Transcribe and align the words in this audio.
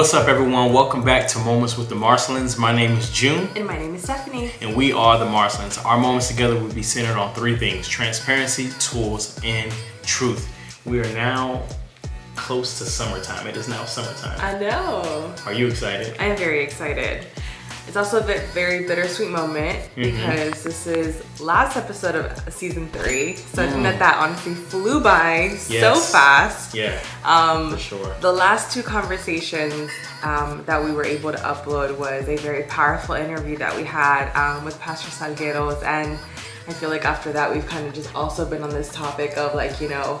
What's 0.00 0.14
up, 0.14 0.28
everyone? 0.28 0.72
Welcome 0.72 1.04
back 1.04 1.28
to 1.28 1.38
Moments 1.40 1.76
with 1.76 1.90
the 1.90 1.94
Marcelins. 1.94 2.56
My 2.56 2.74
name 2.74 2.92
is 2.92 3.10
June, 3.10 3.50
And 3.54 3.66
my 3.66 3.76
name 3.76 3.94
is 3.94 4.02
Stephanie. 4.04 4.50
and 4.62 4.74
we 4.74 4.94
are 4.94 5.18
the 5.18 5.26
Marcelins. 5.26 5.76
Our 5.76 5.98
moments 5.98 6.28
together 6.28 6.58
will 6.58 6.72
be 6.72 6.82
centered 6.82 7.18
on 7.18 7.34
three 7.34 7.54
things 7.54 7.86
transparency, 7.86 8.70
tools, 8.78 9.38
and 9.44 9.70
truth. 10.02 10.48
We 10.86 11.00
are 11.00 11.12
now 11.12 11.62
close 12.34 12.78
to 12.78 12.84
summertime. 12.84 13.46
It 13.46 13.58
is 13.58 13.68
now 13.68 13.84
summertime. 13.84 14.40
I 14.40 14.58
know. 14.58 15.34
Are 15.44 15.52
you 15.52 15.66
excited? 15.66 16.16
I 16.18 16.28
am 16.28 16.36
very 16.38 16.64
excited. 16.64 17.26
It's 17.90 17.96
also 17.96 18.20
a 18.20 18.22
bit, 18.24 18.42
very 18.50 18.86
bittersweet 18.86 19.30
moment 19.30 19.76
Mm-hmm. 19.96 20.02
because 20.12 20.62
this 20.62 20.86
is 20.86 21.40
last 21.40 21.76
episode 21.76 22.14
of 22.14 22.54
season 22.54 22.86
three. 22.90 23.34
So 23.34 23.64
I 23.64 23.66
Mm. 23.66 23.70
think 23.72 23.82
that 23.82 23.98
that 23.98 24.16
honestly 24.18 24.54
flew 24.54 25.00
by 25.00 25.56
so 25.58 25.96
fast. 25.96 26.72
Yeah, 26.72 26.96
Um, 27.24 27.72
for 27.72 27.78
sure. 27.78 28.14
The 28.20 28.30
last 28.30 28.72
two 28.72 28.84
conversations 28.84 29.90
um, 30.22 30.62
that 30.66 30.84
we 30.84 30.92
were 30.92 31.04
able 31.04 31.32
to 31.32 31.38
upload 31.38 31.98
was 31.98 32.28
a 32.28 32.36
very 32.36 32.62
powerful 32.78 33.16
interview 33.16 33.56
that 33.58 33.74
we 33.76 33.82
had 33.82 34.30
um, 34.36 34.64
with 34.64 34.78
Pastor 34.78 35.10
Salgueros. 35.10 35.82
And 35.82 36.16
I 36.68 36.72
feel 36.72 36.90
like 36.90 37.04
after 37.04 37.32
that, 37.32 37.52
we've 37.52 37.66
kind 37.66 37.88
of 37.88 37.92
just 37.92 38.14
also 38.14 38.48
been 38.48 38.62
on 38.62 38.70
this 38.70 38.92
topic 38.92 39.36
of 39.36 39.56
like, 39.56 39.80
you 39.80 39.88
know, 39.88 40.20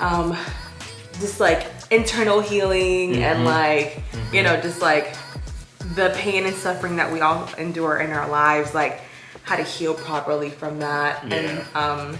um, 0.00 0.36
just 1.18 1.40
like 1.40 1.66
internal 1.90 2.40
healing 2.40 3.12
Mm-hmm. 3.12 3.22
and 3.22 3.44
like, 3.46 4.02
you 4.34 4.42
know, 4.42 4.60
just 4.60 4.82
like 4.82 5.16
the 5.94 6.12
pain 6.16 6.46
and 6.46 6.54
suffering 6.54 6.96
that 6.96 7.12
we 7.12 7.20
all 7.20 7.48
endure 7.58 7.98
in 7.98 8.10
our 8.10 8.28
lives, 8.28 8.74
like 8.74 9.00
how 9.42 9.56
to 9.56 9.62
heal 9.62 9.94
properly 9.94 10.50
from 10.50 10.78
that. 10.80 11.24
And 11.32 11.64
um, 11.74 12.18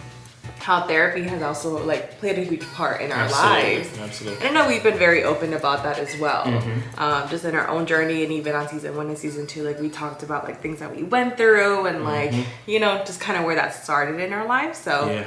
how 0.59 0.87
therapy 0.87 1.23
has 1.23 1.43
also 1.43 1.84
like 1.87 2.19
played 2.19 2.38
a 2.38 2.43
huge 2.43 2.66
part 2.73 3.01
in 3.01 3.10
our 3.12 3.20
Absolutely, 3.20 3.77
lives. 3.79 3.98
absolutely. 3.98 4.46
And 4.46 4.59
I 4.59 4.60
know 4.62 4.69
we've 4.69 4.83
been 4.83 4.98
very 4.98 5.24
open 5.24 5.54
about 5.54 5.85
that 5.85 5.98
as 5.98 6.18
well. 6.21 6.45
Mm-hmm. 6.45 7.01
Um, 7.01 7.29
just 7.30 7.45
in 7.45 7.54
our 7.54 7.68
own 7.68 7.87
journey 7.87 8.24
and 8.24 8.32
even 8.32 8.54
on 8.54 8.68
season 8.68 8.95
one 8.96 9.09
and 9.09 9.16
season 9.16 9.46
two, 9.46 9.63
like 9.63 9.80
we 9.80 9.88
talked 9.88 10.23
about 10.23 10.45
like 10.45 10.60
things 10.60 10.80
that 10.80 10.95
we 10.95 11.02
went 11.02 11.38
through 11.38 11.87
and 11.87 12.04
like, 12.04 12.35
you 12.66 12.79
know, 12.79 13.02
just 13.07 13.21
kind 13.21 13.38
of 13.38 13.45
where 13.45 13.54
that 13.54 13.74
started 13.74 14.21
in 14.21 14.32
our 14.32 14.46
lives. 14.46 14.79
So 14.79 14.91
Mm-hmm. 14.91 15.10
Yeah. 15.13 15.26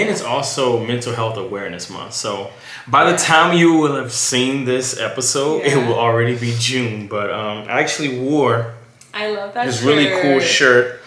And 0.00 0.10
it's 0.10 0.22
also 0.22 0.84
Mental 0.84 1.14
Health 1.14 1.36
Awareness 1.36 1.88
Month. 1.88 2.12
So 2.14 2.50
by 2.88 3.10
the 3.10 3.16
time 3.16 3.56
you 3.56 3.74
will 3.74 3.96
have 3.96 4.12
seen 4.12 4.64
this 4.64 4.98
episode, 4.98 5.62
it 5.62 5.76
will 5.76 5.94
already 5.98 6.36
be 6.38 6.54
June. 6.58 7.08
But 7.08 7.30
um, 7.30 7.66
I 7.68 7.80
actually 7.80 8.18
wore 8.18 8.74
I 9.12 9.30
love 9.30 9.54
that 9.54 9.66
this 9.66 9.82
really 9.82 10.08
cool 10.22 10.40
shirt. 10.40 10.42
shirt. 10.42 11.00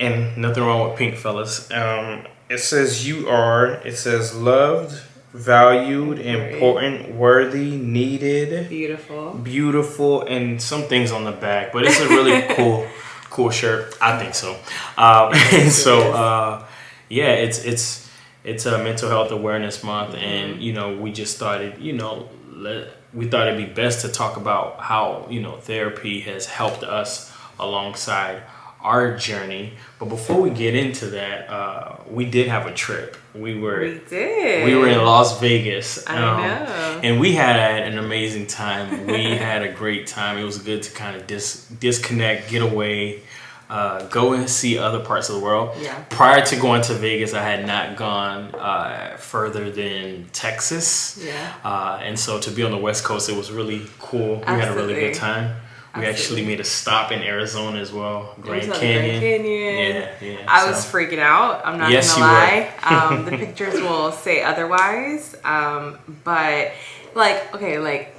And 0.00 0.36
nothing 0.36 0.62
wrong 0.62 0.88
with 0.88 0.98
pink, 0.98 1.16
fellas. 1.16 1.70
Um, 1.72 2.24
it 2.48 2.58
says 2.58 3.06
you 3.06 3.28
are, 3.28 3.72
it 3.84 3.96
says 3.96 4.34
loved, 4.34 5.02
valued, 5.32 6.20
important, 6.20 7.14
worthy, 7.14 7.72
needed, 7.76 8.68
Beautiful. 8.68 9.32
beautiful, 9.34 10.22
and 10.22 10.62
some 10.62 10.82
things 10.84 11.10
on 11.10 11.24
the 11.24 11.32
back. 11.32 11.72
But 11.72 11.84
it's 11.84 12.00
a 12.00 12.08
really 12.08 12.42
cool, 12.54 12.86
cool 13.28 13.50
shirt. 13.50 13.96
I 14.00 14.18
think 14.18 14.34
so. 14.34 14.52
Um, 14.96 15.32
and 15.52 15.72
so, 15.72 16.12
uh, 16.12 16.64
yeah, 17.08 17.32
it's 17.32 17.58
it's 17.64 18.07
it's 18.48 18.64
a 18.66 18.78
mental 18.78 19.10
health 19.10 19.30
awareness 19.30 19.84
month, 19.84 20.14
and 20.14 20.62
you 20.62 20.72
know, 20.72 20.96
we 20.96 21.12
just 21.12 21.36
started. 21.36 21.78
You 21.78 21.92
know, 21.92 22.28
let, 22.50 22.88
we 23.12 23.28
thought 23.28 23.46
it'd 23.46 23.58
be 23.58 23.72
best 23.72 24.04
to 24.04 24.08
talk 24.08 24.36
about 24.36 24.80
how 24.80 25.26
you 25.30 25.40
know 25.40 25.56
therapy 25.58 26.20
has 26.20 26.46
helped 26.46 26.82
us 26.82 27.32
alongside 27.60 28.42
our 28.80 29.16
journey. 29.16 29.74
But 29.98 30.06
before 30.06 30.40
we 30.40 30.50
get 30.50 30.74
into 30.74 31.06
that, 31.06 31.50
uh, 31.50 31.96
we 32.08 32.24
did 32.24 32.48
have 32.48 32.66
a 32.66 32.72
trip. 32.72 33.16
We 33.34 33.58
were 33.58 33.80
We 33.80 34.00
did. 34.08 34.64
we 34.64 34.74
were 34.74 34.88
in 34.88 34.98
Las 34.98 35.40
Vegas. 35.40 36.06
I 36.06 36.16
um, 36.16 36.40
know. 36.40 37.00
And 37.02 37.20
we 37.20 37.32
had 37.32 37.56
an 37.56 37.98
amazing 37.98 38.46
time. 38.46 39.06
We 39.06 39.24
had 39.24 39.62
a 39.62 39.72
great 39.72 40.06
time. 40.06 40.38
It 40.38 40.44
was 40.44 40.58
good 40.58 40.82
to 40.84 40.92
kind 40.92 41.16
of 41.16 41.26
dis- 41.26 41.66
disconnect, 41.80 42.50
get 42.50 42.62
away, 42.62 43.22
uh, 43.68 44.06
go 44.08 44.32
and 44.32 44.48
see 44.48 44.78
other 44.78 45.00
parts 45.00 45.28
of 45.28 45.34
the 45.36 45.40
world. 45.42 45.76
Yeah. 45.80 46.02
Prior 46.08 46.44
to 46.44 46.56
going 46.56 46.82
to 46.82 46.94
Vegas, 46.94 47.34
I 47.34 47.42
had 47.42 47.66
not 47.66 47.96
gone 47.96 48.54
uh, 48.54 49.16
further 49.18 49.70
than 49.70 50.28
Texas. 50.32 51.22
Yeah. 51.22 51.54
Uh, 51.64 52.00
and 52.02 52.18
so 52.18 52.40
to 52.40 52.50
be 52.50 52.62
on 52.62 52.70
the 52.70 52.78
West 52.78 53.04
Coast, 53.04 53.28
it 53.28 53.36
was 53.36 53.50
really 53.52 53.82
cool. 53.98 54.36
We 54.40 54.44
had 54.46 54.68
a 54.68 54.74
really 54.74 54.94
good 54.94 55.14
time. 55.14 55.56
We 55.96 56.06
actually 56.06 56.46
made 56.46 56.60
a 56.60 56.64
stop 56.64 57.10
in 57.10 57.22
Arizona 57.22 57.78
as 57.80 57.92
well, 57.92 58.34
Grand 58.40 58.72
Canyon. 58.72 59.20
Grand 59.20 59.20
Canyon. 59.20 59.96
Yeah, 59.96 60.10
yeah. 60.22 60.44
I 60.46 60.64
was 60.70 60.86
freaking 60.86 61.18
out. 61.18 61.62
I'm 61.64 61.78
not 61.78 61.90
Yes, 61.90 62.14
gonna 62.14 62.24
lie. 62.26 62.72
Um, 62.84 63.24
the 63.24 63.32
pictures 63.32 63.74
will 63.80 64.12
say 64.12 64.42
otherwise. 64.42 65.34
Um, 65.44 65.98
but 66.22 66.72
like, 67.14 67.52
okay, 67.54 67.78
like 67.80 68.14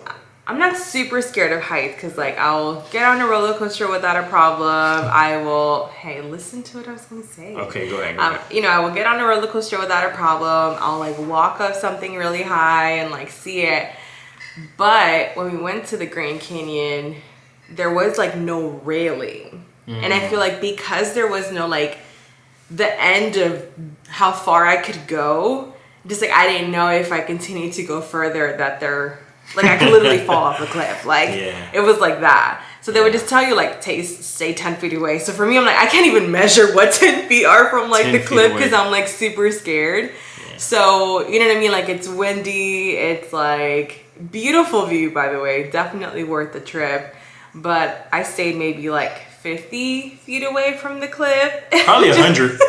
I'm 0.50 0.58
not 0.58 0.76
super 0.78 1.22
scared 1.22 1.52
of 1.52 1.62
heights 1.62 1.94
because 1.94 2.18
like 2.18 2.36
I'll 2.40 2.82
get 2.90 3.06
on 3.06 3.22
a 3.22 3.28
roller 3.28 3.54
coaster 3.54 3.88
without 3.88 4.16
a 4.16 4.28
problem. 4.28 4.68
I 4.68 5.38
will. 5.38 5.86
Hey, 5.88 6.22
listen 6.22 6.64
to 6.64 6.78
what 6.78 6.88
I 6.88 6.94
was 6.94 7.06
gonna 7.06 7.22
say. 7.22 7.56
Okay, 7.56 7.88
go 7.88 8.02
ahead. 8.02 8.18
Go 8.18 8.24
Um, 8.24 8.40
you 8.50 8.64
know, 8.64 8.70
I 8.70 8.80
will 8.80 8.90
get 8.90 9.06
on 9.06 9.20
a 9.20 9.26
roller 9.26 9.46
coaster 9.46 9.80
without 9.80 10.12
a 10.12 10.16
problem. 10.16 10.76
I'll 10.82 10.98
like 10.98 11.20
walk 11.20 11.62
up 11.62 11.76
something 11.76 12.16
really 12.16 12.42
high 12.42 12.94
and 12.94 13.12
like 13.12 13.30
see 13.30 13.62
it. 13.62 13.92
But 14.76 15.38
when 15.38 15.52
we 15.56 15.62
went 15.62 15.86
to 15.88 15.98
the 15.98 16.08
Grand 16.08 16.40
Canyon, 16.40 17.18
there 17.70 17.94
was 17.94 18.18
like 18.18 18.36
no 18.36 18.70
railing. 18.70 19.66
And 19.88 20.14
I 20.14 20.28
feel 20.30 20.38
like 20.40 20.62
because 20.62 21.14
there 21.14 21.28
was 21.28 21.52
no 21.52 21.68
like 21.68 21.98
the 22.70 22.90
end 23.02 23.38
of 23.38 23.68
how 24.08 24.32
far 24.32 24.66
I 24.66 24.78
could 24.78 25.08
go, 25.08 25.74
just 26.06 26.22
like 26.22 26.32
I 26.32 26.48
didn't 26.48 26.72
know 26.72 26.90
if 26.90 27.12
I 27.12 27.22
continued 27.22 27.74
to 27.74 27.84
go 27.84 28.00
further 28.00 28.56
that 28.58 28.80
there 28.80 29.20
like 29.56 29.66
I 29.66 29.78
could 29.78 29.92
literally 29.92 30.20
fall 30.20 30.44
off 30.44 30.60
a 30.62 30.66
cliff. 30.76 31.06
Like 31.06 31.30
Yeah. 31.30 31.72
it 31.74 31.80
was 31.82 32.00
like 32.00 32.22
that. 32.22 32.64
So 32.82 32.92
they 32.92 33.02
would 33.02 33.12
just 33.14 33.28
tell 33.28 33.44
you 33.44 33.56
like 33.56 33.82
taste 33.82 34.24
stay 34.24 34.54
ten 34.54 34.76
feet 34.76 34.94
away. 34.94 35.20
So 35.20 35.34
for 35.34 35.46
me, 35.46 35.58
I'm 35.58 35.66
like 35.66 35.78
I 35.78 35.88
can't 35.88 36.08
even 36.08 36.32
measure 36.32 36.74
what 36.74 36.94
ten 37.02 37.28
feet 37.28 37.46
are 37.46 37.70
from 37.70 37.90
like 37.90 38.12
the 38.12 38.20
cliff 38.20 38.54
because 38.54 38.74
I'm 38.74 38.90
like 38.92 39.08
super 39.08 39.52
scared. 39.52 40.12
So 40.58 41.28
you 41.28 41.40
know 41.40 41.48
what 41.48 41.58
I 41.58 41.60
mean? 41.60 41.72
Like 41.72 41.90
it's 41.90 42.08
windy. 42.08 42.92
It's 42.92 43.32
like 43.34 44.06
beautiful 44.32 44.86
view 44.86 45.12
by 45.12 45.30
the 45.32 45.40
way. 45.40 45.70
Definitely 45.70 46.24
worth 46.24 46.54
the 46.54 46.60
trip. 46.62 47.16
But 47.56 48.08
I 48.14 48.24
stayed 48.24 48.58
maybe 48.58 48.90
like 48.90 49.18
50 49.42 50.10
feet 50.12 50.44
away 50.44 50.78
from 50.78 51.00
the 51.00 51.08
cliff. 51.08 51.54
Probably 51.86 52.10
a 52.12 52.16
hundred. 52.16 52.60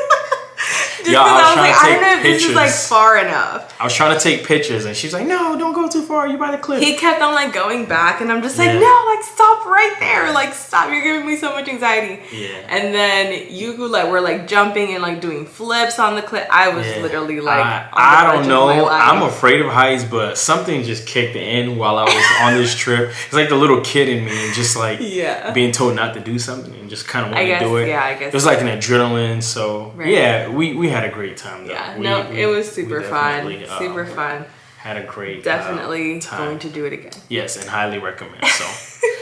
Just 1.04 1.10
Yeah, 1.12 1.20
I 1.22 1.32
was 1.32 1.42
I 1.42 1.48
was 1.48 1.56
like, 1.56 1.84
I 1.84 1.88
don't 1.92 2.02
know 2.02 2.16
if 2.16 2.22
this 2.22 2.44
is 2.46 2.54
like 2.54 2.70
far 2.70 3.18
enough. 3.18 3.74
I 3.80 3.84
was 3.84 3.94
trying 3.94 4.14
to 4.16 4.20
take 4.22 4.44
pictures, 4.46 4.84
and 4.84 4.94
she's 4.94 5.12
like, 5.14 5.26
"No, 5.26 5.58
don't 5.58 5.72
go 5.72 5.88
too 5.88 6.02
far. 6.02 6.28
You 6.28 6.36
by 6.36 6.50
the 6.50 6.58
cliff." 6.58 6.82
He 6.82 6.96
kept 6.96 7.22
on 7.22 7.34
like 7.34 7.52
going 7.54 7.86
back, 7.86 8.20
and 8.20 8.30
I'm 8.30 8.42
just 8.42 8.58
like, 8.58 8.68
Yeah. 8.68 8.78
no, 8.80 9.04
like 9.14 9.24
stop 9.24 9.64
right 9.64 9.96
there, 10.00 10.32
like 10.32 10.52
stop. 10.52 10.90
You're 10.90 11.02
giving 11.02 11.26
me 11.26 11.36
so 11.36 11.50
much 11.52 11.68
anxiety. 11.68 12.20
Yeah. 12.32 12.48
And 12.68 12.94
then 12.94 13.46
you 13.50 13.72
like 13.88 14.10
were 14.10 14.20
like 14.20 14.46
jumping 14.46 14.92
and 14.94 15.02
like 15.02 15.20
doing 15.20 15.46
flips 15.46 15.98
on 15.98 16.14
the 16.16 16.22
cliff. 16.22 16.46
I 16.50 16.68
was 16.68 16.86
Yeah. 16.86 17.00
literally 17.02 17.40
like, 17.40 17.64
I, 17.64 17.88
I 17.92 18.32
don't 18.36 18.46
know. 18.48 18.88
I'm 18.88 19.22
afraid 19.22 19.60
of 19.62 19.68
heights, 19.72 20.04
but 20.04 20.36
something 20.36 20.82
just 20.82 21.06
kicked 21.06 21.36
in 21.36 21.76
while 21.78 21.96
I 21.98 22.04
was 22.04 22.24
on 22.42 22.54
this 22.54 22.74
trip. 22.74 23.10
It's 23.26 23.32
like 23.34 23.48
the 23.48 23.56
little 23.56 23.80
kid 23.80 24.08
in 24.10 24.24
me, 24.26 24.32
and 24.46 24.54
just 24.54 24.76
like 24.76 24.98
Yeah. 25.00 25.52
being 25.52 25.72
told 25.72 25.94
not 25.96 26.12
to 26.14 26.20
do 26.20 26.38
something, 26.38 26.74
and 26.74 26.90
just 26.90 27.08
kind 27.08 27.24
of 27.26 27.32
want 27.32 27.46
to 27.46 27.58
do 27.60 27.76
it. 27.76 27.88
yeah, 27.88 28.04
I 28.04 28.14
guess 28.14 28.28
it 28.28 28.34
was 28.34 28.44
like 28.46 28.60
an 28.60 28.66
adrenaline. 28.68 29.42
So 29.42 29.92
Right. 29.96 30.08
yeah, 30.08 30.48
we 30.48 30.74
we 30.74 30.89
had 30.90 31.04
a 31.04 31.10
great 31.10 31.36
time. 31.36 31.66
Though. 31.66 31.72
Yeah, 31.72 31.96
We- 31.96 32.04
no, 32.04 32.28
we- 32.30 32.42
it 32.42 32.46
was 32.46 32.70
super 32.70 33.02
fun. 33.02 33.52
uh, 33.64 33.78
Super 33.78 34.06
fun. 34.06 34.44
Had 34.78 34.96
a 34.96 35.02
great 35.04 35.40
uh, 35.40 35.42
Definitely 35.42 36.20
time. 36.20 36.38
going 36.42 36.58
to 36.60 36.70
do 36.70 36.86
it 36.86 36.94
again. 36.94 37.12
Yes, 37.28 37.58
and 37.58 37.68
highly 37.68 37.98
recommend. 37.98 38.42
So 38.46 38.64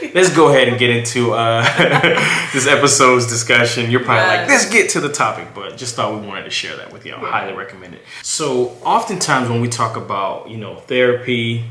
let's 0.15 0.33
go 0.33 0.47
ahead 0.47 0.69
and 0.69 0.79
get 0.79 0.89
into 0.89 1.33
uh, 1.33 1.63
this 2.53 2.65
episode's 2.65 3.27
discussion. 3.27 3.91
You're 3.91 4.03
probably 4.05 4.25
like, 4.37 4.47
let's 4.47 4.69
get 4.69 4.89
to 4.91 5.01
the 5.01 5.09
topic, 5.11 5.49
but 5.53 5.75
just 5.77 5.95
thought 5.95 6.19
we 6.19 6.25
wanted 6.25 6.45
to 6.45 6.49
share 6.49 6.77
that 6.77 6.93
with 6.93 7.05
you. 7.05 7.13
I 7.13 7.19
highly 7.29 7.53
recommend 7.53 7.93
it. 7.95 8.01
So 8.23 8.69
oftentimes 8.85 9.49
when 9.49 9.59
we 9.59 9.67
talk 9.67 9.97
about, 9.97 10.49
you 10.49 10.55
know, 10.55 10.75
therapy, 10.77 11.65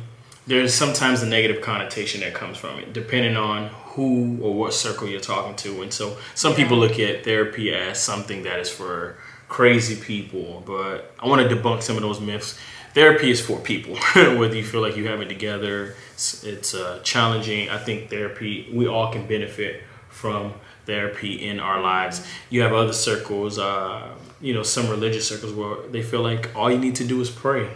there's 0.46 0.74
sometimes 0.74 1.22
a 1.22 1.26
negative 1.26 1.62
connotation 1.62 2.20
that 2.20 2.34
comes 2.34 2.58
from 2.58 2.78
it, 2.78 2.92
depending 2.92 3.38
on 3.38 3.68
who 3.94 4.38
or 4.42 4.52
what 4.52 4.74
circle 4.74 5.08
you're 5.08 5.18
talking 5.20 5.56
to. 5.56 5.80
And 5.80 5.90
so 5.92 6.18
some 6.34 6.54
people 6.54 6.76
look 6.76 6.98
at 6.98 7.24
therapy 7.24 7.72
as 7.74 7.98
something 7.98 8.42
that 8.42 8.60
is 8.60 8.68
for 8.70 9.16
crazy 9.48 9.96
people, 9.96 10.62
but 10.66 11.12
I 11.18 11.26
want 11.26 11.48
to 11.48 11.54
debunk 11.54 11.82
some 11.82 11.96
of 11.96 12.02
those 12.02 12.20
myths. 12.20 12.58
Therapy 12.94 13.30
is 13.30 13.40
for 13.40 13.58
people, 13.60 13.96
whether 14.14 14.54
you 14.56 14.64
feel 14.64 14.80
like 14.80 14.96
you 14.96 15.06
have 15.08 15.20
it 15.20 15.28
together, 15.28 15.94
it's, 16.14 16.42
it's 16.44 16.74
uh, 16.74 17.00
challenging. 17.02 17.68
I 17.70 17.78
think 17.78 18.10
therapy, 18.10 18.68
we 18.72 18.86
all 18.88 19.12
can 19.12 19.26
benefit 19.26 19.82
from 20.08 20.54
therapy 20.86 21.46
in 21.48 21.60
our 21.60 21.80
lives. 21.80 22.26
You 22.50 22.62
have 22.62 22.72
other 22.72 22.92
circles, 22.92 23.58
uh, 23.58 24.08
you 24.40 24.54
know, 24.54 24.62
some 24.62 24.88
religious 24.88 25.28
circles 25.28 25.52
where 25.52 25.86
they 25.88 26.02
feel 26.02 26.22
like 26.22 26.54
all 26.56 26.70
you 26.70 26.78
need 26.78 26.96
to 26.96 27.04
do 27.04 27.20
is 27.20 27.30
pray. 27.30 27.68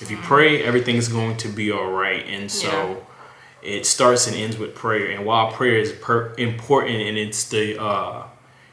If 0.00 0.10
you 0.10 0.16
pray, 0.16 0.62
everything's 0.62 1.08
going 1.08 1.36
to 1.38 1.48
be 1.48 1.70
all 1.70 1.90
right. 1.90 2.24
And 2.26 2.50
so 2.50 2.68
Yeah. 3.62 3.70
it 3.76 3.86
starts 3.86 4.26
and 4.26 4.34
ends 4.36 4.58
with 4.58 4.74
prayer. 4.74 5.10
And 5.10 5.24
while 5.24 5.52
prayer 5.52 5.76
is 5.78 5.92
per- 5.92 6.34
important 6.36 6.96
and 7.00 7.16
it's 7.16 7.44
the, 7.48 7.80
uh, 7.80 8.24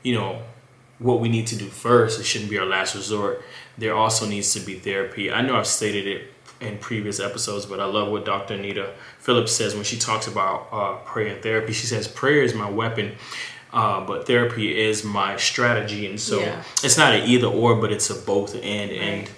you 0.03 0.15
know, 0.15 0.41
what 1.01 1.19
we 1.19 1.29
need 1.29 1.47
to 1.47 1.55
do 1.55 1.65
first, 1.67 2.19
it 2.19 2.23
shouldn't 2.23 2.49
be 2.49 2.57
our 2.59 2.65
last 2.65 2.93
resort. 2.95 3.41
There 3.77 3.95
also 3.95 4.27
needs 4.27 4.53
to 4.53 4.59
be 4.59 4.75
therapy. 4.75 5.31
I 5.31 5.41
know 5.41 5.57
I've 5.57 5.67
stated 5.67 6.05
it 6.07 6.33
in 6.59 6.77
previous 6.77 7.19
episodes, 7.19 7.65
but 7.65 7.79
I 7.79 7.85
love 7.85 8.11
what 8.11 8.23
Dr. 8.23 8.53
Anita 8.53 8.93
Phillips 9.17 9.51
says 9.51 9.73
when 9.73 9.83
she 9.83 9.97
talks 9.97 10.27
about 10.27 10.67
uh, 10.71 10.93
prayer 11.03 11.33
and 11.33 11.41
therapy. 11.41 11.73
She 11.73 11.87
says, 11.87 12.07
Prayer 12.07 12.43
is 12.43 12.53
my 12.53 12.69
weapon. 12.69 13.13
Uh, 13.73 14.05
but 14.05 14.27
therapy 14.27 14.77
is 14.77 15.03
my 15.05 15.37
strategy, 15.37 16.05
and 16.05 16.19
so 16.19 16.41
Yeah. 16.41 16.61
it's 16.83 16.97
not 16.97 17.13
an 17.13 17.27
either 17.29 17.47
or, 17.47 17.75
but 17.75 17.89
it's 17.91 18.09
a 18.09 18.15
both 18.15 18.53
and. 18.55 18.91
And 18.91 19.29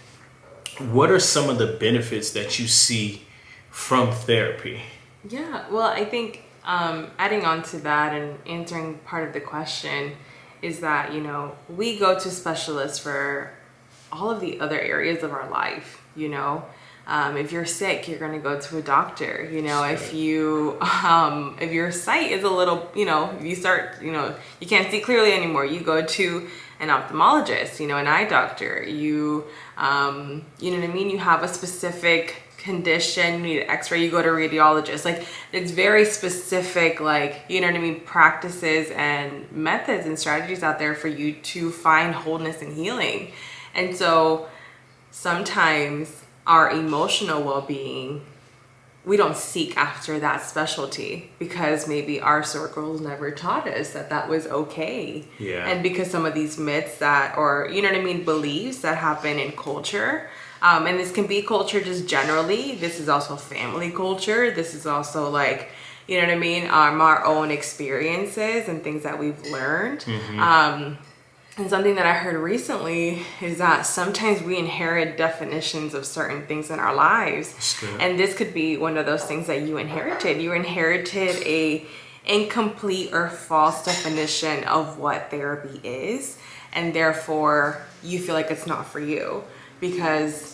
what 0.91 1.11
are 1.11 1.19
some 1.19 1.49
of 1.51 1.59
the 1.59 1.67
benefits 1.67 2.31
that 2.31 2.57
you 2.57 2.65
see 2.67 3.21
from 3.69 4.11
therapy? 4.11 4.81
Yeah, 5.29 5.65
well, 5.69 5.85
I 5.87 6.03
think 6.05 6.41
um, 6.65 7.11
adding 7.19 7.45
on 7.45 7.61
to 7.63 7.77
that 7.81 8.13
and 8.13 8.39
answering 8.47 8.97
part 9.05 9.27
of 9.27 9.33
the 9.33 9.39
question 9.39 10.13
is 10.63 10.79
that, 10.79 11.13
you 11.13 11.21
know, 11.21 11.55
we 11.69 11.99
go 11.99 12.17
to 12.17 12.31
specialists 12.31 12.97
for 12.97 13.51
all 14.11 14.31
of 14.31 14.39
the 14.39 14.59
other 14.61 14.79
areas 14.79 15.21
of 15.21 15.33
our 15.33 15.49
life, 15.49 16.01
you 16.15 16.29
know. 16.29 16.63
Um, 17.05 17.35
if 17.35 17.51
you're 17.51 17.65
sick, 17.65 18.07
you're 18.07 18.17
going 18.17 18.31
to 18.31 18.39
go 18.39 18.57
to 18.57 18.77
a 18.77 18.81
doctor. 18.81 19.49
You 19.51 19.61
know, 19.61 19.83
if 19.83 20.13
you 20.13 20.77
um, 20.81 21.57
if 21.59 21.73
your 21.73 21.91
sight 21.91 22.31
is 22.31 22.45
a 22.45 22.49
little, 22.49 22.89
you 22.95 23.05
know, 23.05 23.37
you 23.41 23.55
start, 23.55 24.01
you 24.01 24.13
know, 24.13 24.33
you 24.61 24.67
can't 24.67 24.89
see 24.89 25.01
clearly 25.01 25.33
anymore, 25.33 25.65
you 25.65 25.81
go 25.81 26.05
to 26.05 26.47
an 26.79 26.87
ophthalmologist. 26.87 27.81
You 27.81 27.87
know, 27.87 27.97
an 27.97 28.07
eye 28.07 28.23
doctor. 28.23 28.81
You, 28.83 29.43
um, 29.77 30.45
you 30.59 30.71
know 30.71 30.79
what 30.79 30.89
I 30.89 30.93
mean. 30.93 31.09
You 31.09 31.17
have 31.17 31.43
a 31.43 31.49
specific 31.49 32.42
condition, 32.63 33.35
you 33.35 33.39
need 33.39 33.61
an 33.61 33.69
X-ray, 33.69 34.03
you 34.03 34.09
go 34.09 34.21
to 34.21 34.29
a 34.29 34.31
radiologist. 34.31 35.05
Like 35.05 35.25
it's 35.51 35.71
very 35.71 36.05
specific, 36.05 36.99
like 36.99 37.43
you 37.49 37.61
know 37.61 37.67
what 37.67 37.75
I 37.75 37.79
mean, 37.79 38.01
practices 38.01 38.89
and 38.91 39.51
methods 39.51 40.05
and 40.05 40.17
strategies 40.17 40.63
out 40.63 40.79
there 40.79 40.95
for 40.95 41.07
you 41.07 41.33
to 41.33 41.71
find 41.71 42.13
wholeness 42.13 42.61
and 42.61 42.73
healing. 42.73 43.31
And 43.75 43.95
so 43.95 44.47
sometimes 45.11 46.23
our 46.47 46.71
emotional 46.71 47.43
well-being 47.43 48.25
we 49.05 49.17
don't 49.17 49.35
seek 49.35 49.75
after 49.75 50.19
that 50.19 50.41
specialty 50.41 51.29
because 51.37 51.87
maybe 51.87 52.21
our 52.21 52.41
circles 52.41 53.01
never 53.01 53.31
taught 53.31 53.67
us 53.67 53.91
that 53.93 54.09
that 54.09 54.29
was 54.29 54.47
okay. 54.47 55.25
Yeah. 55.39 55.67
And 55.67 55.83
because 55.83 56.09
some 56.09 56.25
of 56.25 56.33
these 56.33 56.57
myths 56.57 56.99
that, 56.99 57.37
or 57.37 57.67
you 57.69 57.81
know 57.81 57.89
what 57.89 57.97
I 57.97 58.01
mean, 58.03 58.23
beliefs 58.23 58.79
that 58.79 58.97
happen 58.97 59.39
in 59.39 59.51
culture, 59.51 60.29
um, 60.63 60.87
and 60.87 60.97
this 60.97 61.11
can 61.11 61.27
be 61.27 61.41
culture 61.43 61.81
just 61.81 62.07
generally. 62.07 62.75
This 62.75 62.99
is 62.99 63.09
also 63.09 63.35
family 63.35 63.91
culture. 63.91 64.49
This 64.49 64.73
is 64.73 64.85
also 64.87 65.29
like, 65.29 65.69
you 66.07 66.19
know 66.19 66.25
what 66.27 66.33
I 66.35 66.39
mean, 66.39 66.63
um, 66.69 67.01
our 67.01 67.23
own 67.25 67.51
experiences 67.51 68.67
and 68.69 68.81
things 68.83 69.03
that 69.03 69.19
we've 69.19 69.39
learned. 69.51 70.05
Um, 70.39 70.97
and 71.55 71.69
something 71.69 71.95
that 71.95 72.07
I 72.07 72.13
heard 72.13 72.35
recently 72.37 73.21
is 73.39 73.59
that 73.59 73.85
sometimes 73.85 74.41
we 74.41 74.57
inherit 74.57 75.17
definitions 75.17 75.93
of 75.93 76.03
certain 76.05 76.47
things 76.47 76.71
in 76.71 76.79
our 76.79 76.95
lives. 76.95 77.53
And 77.99 78.17
this 78.17 78.33
could 78.35 78.53
be 78.55 78.75
one 78.77 78.97
of 78.97 79.05
those 79.05 79.23
things 79.25 79.45
that 79.47 79.61
you 79.61 79.77
inherited. 79.77 80.41
You 80.41 80.53
inherited 80.53 81.35
a 81.45 81.85
incomplete 82.25 83.13
or 83.13 83.29
false 83.29 83.83
definition 83.85 84.63
of 84.63 84.97
what 84.97 85.29
therapy 85.29 85.79
is, 85.83 86.37
and 86.71 86.93
therefore 86.95 87.81
you 88.01 88.17
feel 88.17 88.33
like 88.33 88.49
it's 88.49 88.65
not 88.65 88.87
for 88.87 88.99
you 89.01 89.43
because 89.81 90.52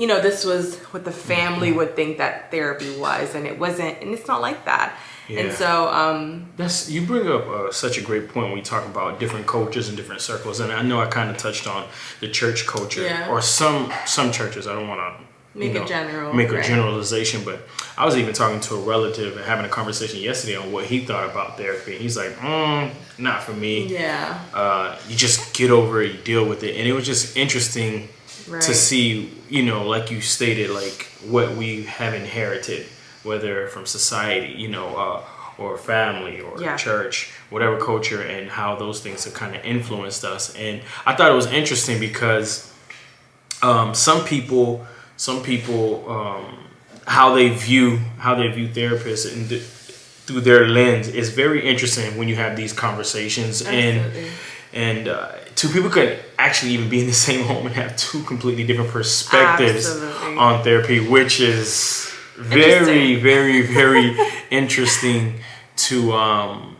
you 0.00 0.06
know 0.10 0.20
this 0.28 0.38
was 0.52 0.64
what 0.92 1.02
the 1.04 1.12
family 1.12 1.70
would 1.78 1.92
think 1.98 2.10
that 2.18 2.50
therapy 2.50 2.90
was 3.06 3.26
and 3.36 3.46
it 3.50 3.56
wasn't 3.64 3.94
and 4.02 4.08
it's 4.16 4.26
not 4.32 4.40
like 4.48 4.60
that. 4.64 4.88
Yeah. 5.28 5.40
And 5.40 5.52
so 5.62 5.70
um 6.02 6.18
That's 6.56 6.78
you 6.94 7.00
bring 7.12 7.26
up 7.36 7.44
uh, 7.46 7.70
such 7.84 7.96
a 7.98 8.02
great 8.08 8.26
point 8.34 8.46
when 8.50 8.58
you 8.62 8.64
talk 8.74 8.84
about 8.92 9.20
different 9.22 9.46
cultures 9.46 9.86
and 9.88 9.96
different 10.00 10.22
circles, 10.30 10.56
and 10.62 10.72
I 10.72 10.82
know 10.88 10.98
I 11.00 11.06
kind 11.18 11.28
of 11.30 11.36
touched 11.46 11.66
on 11.74 11.82
the 12.22 12.28
church 12.38 12.66
culture 12.66 13.04
Yeah. 13.04 13.30
or 13.30 13.38
some 13.60 13.92
some 14.16 14.28
churches. 14.38 14.62
I 14.66 14.72
don't 14.76 14.88
want 14.88 15.00
to 15.06 15.10
Make 15.52 15.74
a 15.74 15.84
general, 15.84 16.32
make 16.32 16.50
a 16.50 16.54
right. 16.54 16.64
generalization, 16.72 17.42
but 17.44 17.58
I 17.98 18.04
was 18.08 18.14
even 18.16 18.32
talking 18.40 18.60
to 18.68 18.72
a 18.76 18.82
relative 18.94 19.30
and 19.36 19.44
having 19.52 19.64
a 19.66 19.68
conversation 19.80 20.20
yesterday 20.20 20.56
on 20.62 20.70
what 20.74 20.84
he 20.92 20.96
thought 21.08 21.26
about 21.28 21.48
therapy. 21.60 21.98
He's 22.04 22.16
like, 22.16 22.32
mm, 22.36 22.88
not 23.18 23.42
for 23.42 23.52
me. 23.52 23.74
yeah. 23.88 24.38
Uh, 24.54 24.96
you 25.08 25.16
just 25.26 25.52
get 25.52 25.70
over 25.78 25.94
it, 26.02 26.12
you 26.14 26.18
deal 26.32 26.44
with 26.48 26.62
it, 26.62 26.72
and 26.78 26.84
it 26.90 26.92
was 26.98 27.04
just 27.04 27.36
interesting 27.36 28.08
Right. 28.50 28.62
to 28.62 28.74
see, 28.74 29.30
you 29.48 29.62
know, 29.62 29.86
like 29.86 30.10
you 30.10 30.20
stated, 30.20 30.70
like 30.70 31.06
what 31.28 31.54
we 31.56 31.84
have 31.84 32.14
inherited, 32.14 32.86
whether 33.22 33.68
from 33.68 33.86
society, 33.86 34.54
you 34.54 34.68
know, 34.68 34.88
uh, 34.96 35.22
or 35.58 35.76
family 35.78 36.40
or 36.40 36.60
Yeah. 36.60 36.76
church, 36.76 37.30
whatever 37.50 37.76
culture, 37.78 38.22
and 38.22 38.50
how 38.50 38.76
those 38.76 39.00
things 39.00 39.24
have 39.24 39.34
kind 39.34 39.54
of 39.54 39.64
influenced 39.64 40.24
us. 40.24 40.54
And 40.56 40.80
I 41.06 41.14
thought 41.14 41.30
it 41.30 41.34
was 41.34 41.46
interesting 41.46 42.00
because 42.00 42.72
um, 43.62 43.94
some 43.94 44.24
people, 44.24 44.86
some 45.16 45.42
people, 45.42 46.10
um, 46.10 46.56
how 47.06 47.34
they 47.34 47.48
view 47.50 47.98
how 48.18 48.34
they 48.34 48.48
view 48.48 48.68
therapists 48.68 49.30
and 49.32 49.48
th- 49.48 49.62
through 50.26 50.40
their 50.40 50.66
lens 50.68 51.08
is 51.08 51.30
very 51.30 51.66
interesting 51.66 52.16
when 52.16 52.28
you 52.28 52.36
have 52.36 52.56
these 52.56 52.72
conversations 52.72 53.62
and 53.62 53.98
Absolutely. 54.00 54.30
and 54.72 55.08
uh, 55.08 55.32
two 55.54 55.68
people 55.68 55.90
could 55.90 56.18
actually 56.38 56.72
even 56.72 56.88
be 56.88 57.00
in 57.00 57.06
the 57.06 57.12
same 57.28 57.44
home 57.46 57.66
and 57.66 57.74
have 57.74 57.96
two 57.96 58.22
completely 58.24 58.64
different 58.64 58.90
perspectives 58.90 59.86
Absolutely. 59.88 60.36
on 60.36 60.62
therapy, 60.64 61.00
which 61.06 61.40
is 61.40 62.12
very, 62.36 63.16
very, 63.16 63.62
very 63.62 64.16
interesting 64.50 65.40
to 65.76 66.12
um, 66.12 66.76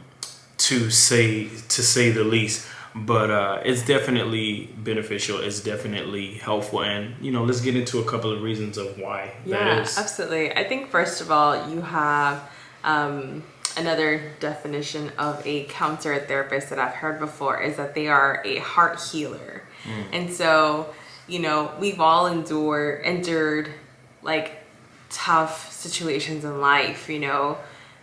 to 0.58 0.90
say 0.90 1.49
to 1.49 1.82
say 1.82 2.11
the 2.11 2.25
least. 2.25 2.67
But 2.93 3.31
uh, 3.31 3.62
it's 3.64 3.84
definitely 3.87 4.69
beneficial. 4.76 5.38
It's 5.38 5.61
definitely 5.61 6.34
helpful, 6.34 6.82
and 6.82 7.14
you 7.20 7.31
know, 7.31 7.44
let's 7.44 7.61
get 7.61 7.76
into 7.76 8.00
a 8.00 8.05
couple 8.05 8.32
of 8.32 8.43
reasons 8.43 8.78
of 8.78 8.99
why 8.99 9.32
Yeah, 9.46 9.62
that 9.62 9.82
is. 9.82 9.96
absolutely. 9.96 10.52
I 10.56 10.64
think 10.64 10.90
first 10.90 11.20
of 11.20 11.31
all, 11.31 11.70
you 11.70 11.82
have 11.82 12.50
um, 12.82 13.44
another 13.81 14.32
definition 14.41 15.11
of 15.19 15.44
a 15.47 15.65
counselor 15.65 16.19
therapist 16.21 16.71
that 16.71 16.79
I've 16.79 16.94
heard 16.94 17.19
before 17.19 17.61
is 17.61 17.77
that 17.77 17.94
they 17.94 18.09
are 18.09 18.43
a 18.44 18.59
heart 18.59 19.00
healer, 19.00 19.62
hmm. 19.82 20.03
and 20.12 20.32
so 20.32 20.93
you 21.27 21.41
know 21.41 21.73
we've 21.81 22.00
all 22.00 22.27
endured 22.27 23.05
endured 23.05 23.71
like 24.23 24.62
tough 25.09 25.73
situations 25.73 26.44
in 26.44 26.61
life. 26.61 27.09
You 27.09 27.21
know, 27.21 27.59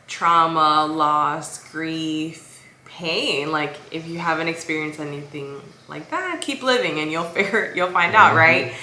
trauma, 0.08 0.86
loss, 0.86 1.72
grief. 1.72 2.46
Pain, 2.86 3.52
like 3.52 3.76
if 3.92 4.08
you 4.08 4.18
haven't 4.18 4.48
experienced 4.48 5.00
anything 5.00 5.62
like 5.88 6.10
that, 6.10 6.42
keep 6.42 6.64
living 6.64 7.00
and 7.00 7.12
you'll 7.12 7.24
figure 7.36 7.72
you'll 7.76 7.92
find 7.92 8.16
out, 8.16 8.30
mm-hmm. 8.30 8.38
right? 8.38 8.74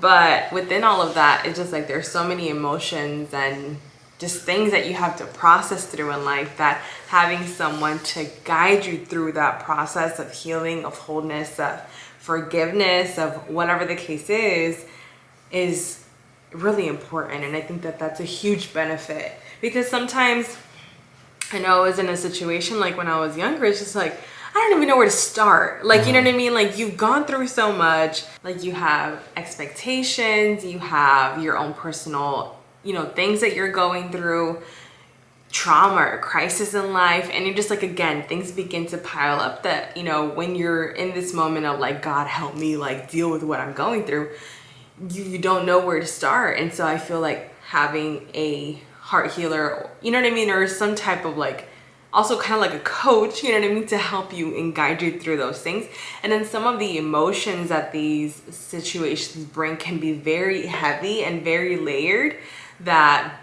But 0.00 0.52
within 0.52 0.84
all 0.84 1.02
of 1.02 1.14
that, 1.14 1.46
it's 1.46 1.58
just 1.58 1.72
like 1.72 1.88
there's 1.88 2.06
so 2.06 2.22
many 2.28 2.48
emotions 2.48 3.34
and 3.34 3.78
just 4.18 4.42
things 4.42 4.70
that 4.70 4.86
you 4.86 4.94
have 4.94 5.16
to 5.18 5.26
process 5.26 5.86
through 5.86 6.10
in 6.12 6.24
life 6.24 6.56
that 6.56 6.82
having 7.08 7.46
someone 7.46 7.98
to 8.00 8.26
guide 8.44 8.86
you 8.86 9.04
through 9.04 9.32
that 9.32 9.62
process 9.62 10.18
of 10.18 10.32
healing, 10.32 10.84
of 10.84 10.96
wholeness, 10.98 11.60
of 11.60 11.80
forgiveness, 12.18 13.18
of 13.18 13.48
whatever 13.48 13.84
the 13.84 13.94
case 13.94 14.30
is, 14.30 14.84
is 15.50 16.04
really 16.52 16.88
important. 16.88 17.44
And 17.44 17.54
I 17.54 17.60
think 17.60 17.82
that 17.82 17.98
that's 17.98 18.20
a 18.20 18.24
huge 18.24 18.72
benefit 18.72 19.32
because 19.60 19.88
sometimes 19.88 20.56
I 21.52 21.58
know 21.58 21.82
I 21.82 21.88
was 21.88 21.98
in 21.98 22.08
a 22.08 22.16
situation 22.16 22.80
like 22.80 22.96
when 22.96 23.08
I 23.08 23.18
was 23.20 23.36
younger, 23.36 23.66
it's 23.66 23.78
just 23.78 23.94
like, 23.94 24.18
I 24.56 24.58
don't 24.58 24.78
even 24.78 24.88
know 24.88 24.96
where 24.96 25.06
to 25.06 25.12
start. 25.12 25.84
Like, 25.84 26.06
you 26.06 26.12
know 26.14 26.20
what 26.20 26.28
I 26.28 26.30
uh-huh. 26.30 26.38
mean? 26.38 26.54
Like, 26.54 26.78
you've 26.78 26.96
gone 26.96 27.26
through 27.26 27.46
so 27.48 27.72
much. 27.72 28.24
Like, 28.42 28.64
you 28.64 28.72
have 28.72 29.22
expectations, 29.36 30.64
you 30.64 30.78
have 30.78 31.42
your 31.42 31.58
own 31.58 31.74
personal, 31.74 32.58
you 32.86 32.92
know, 32.92 33.04
things 33.04 33.40
that 33.40 33.54
you're 33.54 33.72
going 33.72 34.10
through, 34.10 34.62
trauma 35.50 36.02
or 36.02 36.18
crisis 36.18 36.74
in 36.74 36.92
life. 36.92 37.28
And 37.32 37.44
you're 37.44 37.54
just 37.54 37.70
like, 37.70 37.82
again, 37.82 38.22
things 38.28 38.52
begin 38.52 38.86
to 38.86 38.98
pile 38.98 39.40
up 39.40 39.62
that, 39.64 39.96
you 39.96 40.02
know, 40.02 40.28
when 40.28 40.54
you're 40.54 40.90
in 40.90 41.14
this 41.14 41.34
moment 41.34 41.66
of 41.66 41.80
like, 41.80 42.02
God 42.02 42.26
help 42.26 42.54
me, 42.54 42.76
like, 42.76 43.10
deal 43.10 43.30
with 43.30 43.42
what 43.42 43.60
I'm 43.60 43.72
going 43.72 44.04
through, 44.04 44.30
you, 45.10 45.22
you 45.22 45.38
don't 45.38 45.66
know 45.66 45.84
where 45.84 46.00
to 46.00 46.06
start. 46.06 46.58
And 46.58 46.72
so 46.72 46.86
I 46.86 46.98
feel 46.98 47.20
like 47.20 47.52
having 47.64 48.28
a 48.34 48.80
heart 49.00 49.32
healer, 49.32 49.90
you 50.02 50.10
know 50.10 50.20
what 50.20 50.30
I 50.30 50.34
mean, 50.34 50.50
or 50.50 50.66
some 50.66 50.94
type 50.94 51.24
of 51.24 51.36
like 51.36 51.68
also 52.12 52.40
kind 52.40 52.54
of 52.54 52.60
like 52.60 52.74
a 52.74 52.82
coach, 52.82 53.42
you 53.42 53.50
know 53.50 53.60
what 53.60 53.70
I 53.70 53.74
mean, 53.74 53.86
to 53.88 53.98
help 53.98 54.32
you 54.32 54.56
and 54.56 54.74
guide 54.74 55.02
you 55.02 55.20
through 55.20 55.36
those 55.36 55.60
things. 55.60 55.86
And 56.22 56.32
then 56.32 56.44
some 56.44 56.66
of 56.66 56.78
the 56.78 56.96
emotions 56.96 57.68
that 57.68 57.92
these 57.92 58.42
situations 58.50 59.44
bring 59.44 59.76
can 59.76 59.98
be 59.98 60.12
very 60.12 60.66
heavy 60.66 61.22
and 61.22 61.42
very 61.42 61.76
layered 61.76 62.36
that 62.80 63.40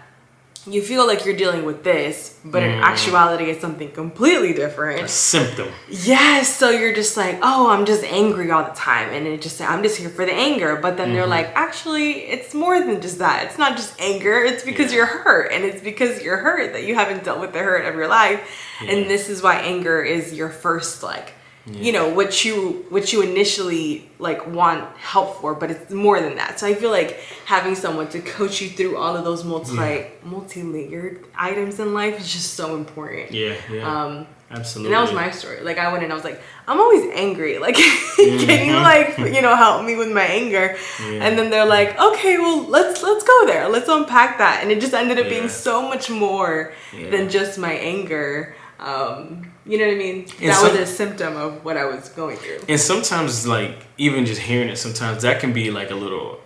you 0.66 0.80
feel 0.80 1.06
like 1.06 1.26
you're 1.26 1.36
dealing 1.36 1.64
with 1.64 1.84
this, 1.84 2.40
but 2.44 2.62
in 2.62 2.70
mm. 2.70 2.82
actuality 2.82 3.44
it's 3.44 3.60
something 3.60 3.90
completely 3.90 4.54
different. 4.54 5.02
A 5.02 5.08
symptom. 5.08 5.68
Yes, 5.90 6.56
so 6.56 6.70
you're 6.70 6.94
just 6.94 7.16
like, 7.16 7.38
oh, 7.42 7.70
I'm 7.70 7.84
just 7.84 8.02
angry 8.04 8.50
all 8.50 8.64
the 8.64 8.70
time, 8.70 9.10
and 9.10 9.26
it 9.26 9.42
just 9.42 9.60
I'm 9.60 9.82
just 9.82 9.98
here 9.98 10.08
for 10.08 10.24
the 10.24 10.32
anger. 10.32 10.76
But 10.76 10.96
then 10.96 11.12
they're 11.12 11.22
mm-hmm. 11.22 11.30
like, 11.30 11.52
actually, 11.54 12.12
it's 12.12 12.54
more 12.54 12.80
than 12.80 13.02
just 13.02 13.18
that. 13.18 13.44
It's 13.44 13.58
not 13.58 13.76
just 13.76 14.00
anger. 14.00 14.42
It's 14.42 14.64
because 14.64 14.90
Yeah. 14.90 14.98
you're 14.98 15.06
hurt, 15.06 15.52
and 15.52 15.64
it's 15.64 15.82
because 15.82 16.22
you're 16.22 16.38
hurt 16.38 16.72
that 16.72 16.84
you 16.84 16.94
haven't 16.94 17.24
dealt 17.24 17.40
with 17.40 17.52
the 17.52 17.58
hurt 17.58 17.84
of 17.84 17.94
your 17.94 18.08
life, 18.08 18.40
Yeah. 18.82 18.92
and 18.92 19.10
this 19.10 19.28
is 19.28 19.42
why 19.42 19.56
anger 19.56 20.02
is 20.02 20.32
your 20.32 20.48
first 20.48 21.02
like 21.02 21.34
you 21.66 21.92
know 21.92 22.08
what 22.10 22.44
you 22.44 22.84
what 22.90 23.10
you 23.12 23.22
initially 23.22 24.06
like 24.18 24.46
want 24.48 24.84
help 24.98 25.40
for 25.40 25.54
but 25.54 25.70
it's 25.70 25.90
more 25.90 26.20
than 26.20 26.36
that 26.36 26.60
so 26.60 26.66
i 26.66 26.74
feel 26.74 26.90
like 26.90 27.18
having 27.46 27.74
someone 27.74 28.06
to 28.06 28.20
coach 28.20 28.60
you 28.60 28.68
through 28.68 28.98
all 28.98 29.16
of 29.16 29.24
those 29.24 29.44
multi 29.44 29.74
Yeah. 29.74 30.04
multi-layered 30.24 31.24
items 31.34 31.80
in 31.80 31.94
life 31.94 32.20
is 32.20 32.30
just 32.32 32.54
so 32.54 32.74
important 32.76 33.30
Yeah, 33.32 33.54
yeah. 33.70 33.82
um 34.04 34.26
Absolutely. 34.50 34.92
and 34.92 34.96
that 34.98 35.02
was 35.06 35.14
my 35.14 35.30
story 35.30 35.62
like 35.62 35.78
i 35.78 35.90
went 35.90 36.04
and 36.04 36.12
i 36.12 36.14
was 36.14 36.22
like 36.22 36.40
i'm 36.68 36.78
always 36.78 37.10
angry 37.14 37.58
like 37.66 37.76
Mm-hmm. 37.76 38.46
can 38.46 38.66
you 38.66 38.74
like 38.74 39.18
you 39.34 39.42
know 39.42 39.56
help 39.56 39.84
me 39.84 39.96
with 39.96 40.12
my 40.12 40.22
anger 40.40 40.76
Yeah. 41.00 41.24
and 41.24 41.38
then 41.38 41.48
they're 41.50 41.66
like 41.66 41.98
okay 41.98 42.36
well 42.38 42.62
let's 42.68 43.02
let's 43.02 43.24
go 43.24 43.46
there 43.46 43.68
let's 43.70 43.88
unpack 43.88 44.36
that 44.38 44.60
and 44.62 44.70
it 44.70 44.80
just 44.80 44.92
ended 44.94 45.18
up 45.18 45.24
Yeah. 45.24 45.30
being 45.30 45.48
so 45.48 45.82
much 45.88 46.10
more 46.10 46.72
Yeah. 46.92 47.10
than 47.10 47.28
just 47.30 47.58
my 47.58 47.72
anger 47.72 48.54
um 48.78 49.50
you 49.66 49.78
know 49.78 49.86
what 49.86 49.94
i 49.94 49.98
mean 49.98 50.26
And 50.40 50.50
that 50.50 50.56
some- 50.60 50.70
was 50.72 50.80
a 50.80 50.86
symptom 50.86 51.36
of 51.36 51.64
what 51.64 51.76
i 51.76 51.84
was 51.84 52.08
going 52.10 52.36
through 52.36 52.60
And 52.68 52.80
sometimes, 52.80 53.46
like 53.46 53.86
even 53.98 54.26
just 54.26 54.40
hearing 54.40 54.68
it, 54.68 54.76
sometimes 54.76 55.22
that 55.22 55.40
can 55.40 55.52
be 55.52 55.70
like 55.70 55.90
a 55.90 55.94
little, 55.94 56.40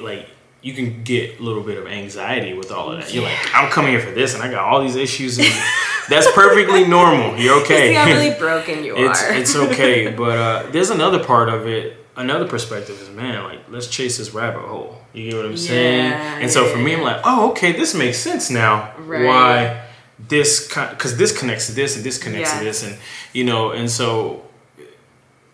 like 0.00 0.28
you 0.62 0.72
can 0.74 1.02
get 1.02 1.40
a 1.40 1.42
little 1.42 1.62
bit 1.62 1.76
of 1.76 1.86
anxiety 1.88 2.54
with 2.54 2.70
all 2.70 2.92
of 2.92 3.00
that. 3.00 3.12
You're 3.12 3.24
like, 3.24 3.36
I'm 3.52 3.68
coming 3.70 3.90
here 3.90 4.00
for 4.00 4.12
this, 4.12 4.34
and 4.34 4.42
I 4.44 4.48
got 4.48 4.60
all 4.64 4.80
these 4.80 4.94
issues, 4.94 5.36
and 5.38 5.48
that's 6.08 6.30
perfectly 6.32 6.86
normal. 6.98 7.36
You're 7.36 7.60
okay. 7.62 7.88
see 7.88 7.94
how 7.94 8.06
really 8.06 8.38
broken 8.38 8.84
you 8.84 8.94
it's 8.96 9.22
are 9.24 9.32
it's 9.32 9.56
okay. 9.56 10.12
But 10.22 10.38
uh, 10.38 10.70
there's 10.70 10.90
another 10.90 11.22
part 11.24 11.48
of 11.48 11.66
it. 11.66 11.96
Another 12.14 12.46
perspective 12.46 13.00
is, 13.00 13.10
man, 13.10 13.42
like 13.42 13.60
let's 13.70 13.88
chase 13.88 14.18
this 14.18 14.32
rabbit 14.34 14.62
hole. 14.62 14.98
You 15.12 15.30
get 15.30 15.36
what 15.36 15.46
I'm 15.46 15.56
saying? 15.56 16.10
Yeah, 16.10 16.38
And 16.42 16.50
so 16.50 16.64
yeah, 16.66 16.72
for 16.72 16.78
me, 16.78 16.94
I'm 16.94 17.02
like, 17.02 17.20
oh, 17.24 17.50
okay, 17.50 17.72
this 17.72 17.94
makes 17.94 18.18
sense 18.18 18.48
now. 18.48 18.94
Right. 18.98 19.26
Why 19.26 19.86
this? 20.28 20.68
Because 20.68 21.16
this 21.16 21.36
connects 21.38 21.66
to 21.66 21.72
this, 21.72 21.96
and 21.96 22.04
this 22.04 22.18
connects 22.18 22.52
Yeah. 22.52 22.58
to 22.58 22.64
this, 22.64 22.82
and 22.82 22.96
you 23.32 23.44
know, 23.44 23.70
and 23.70 23.90
so 23.90 24.42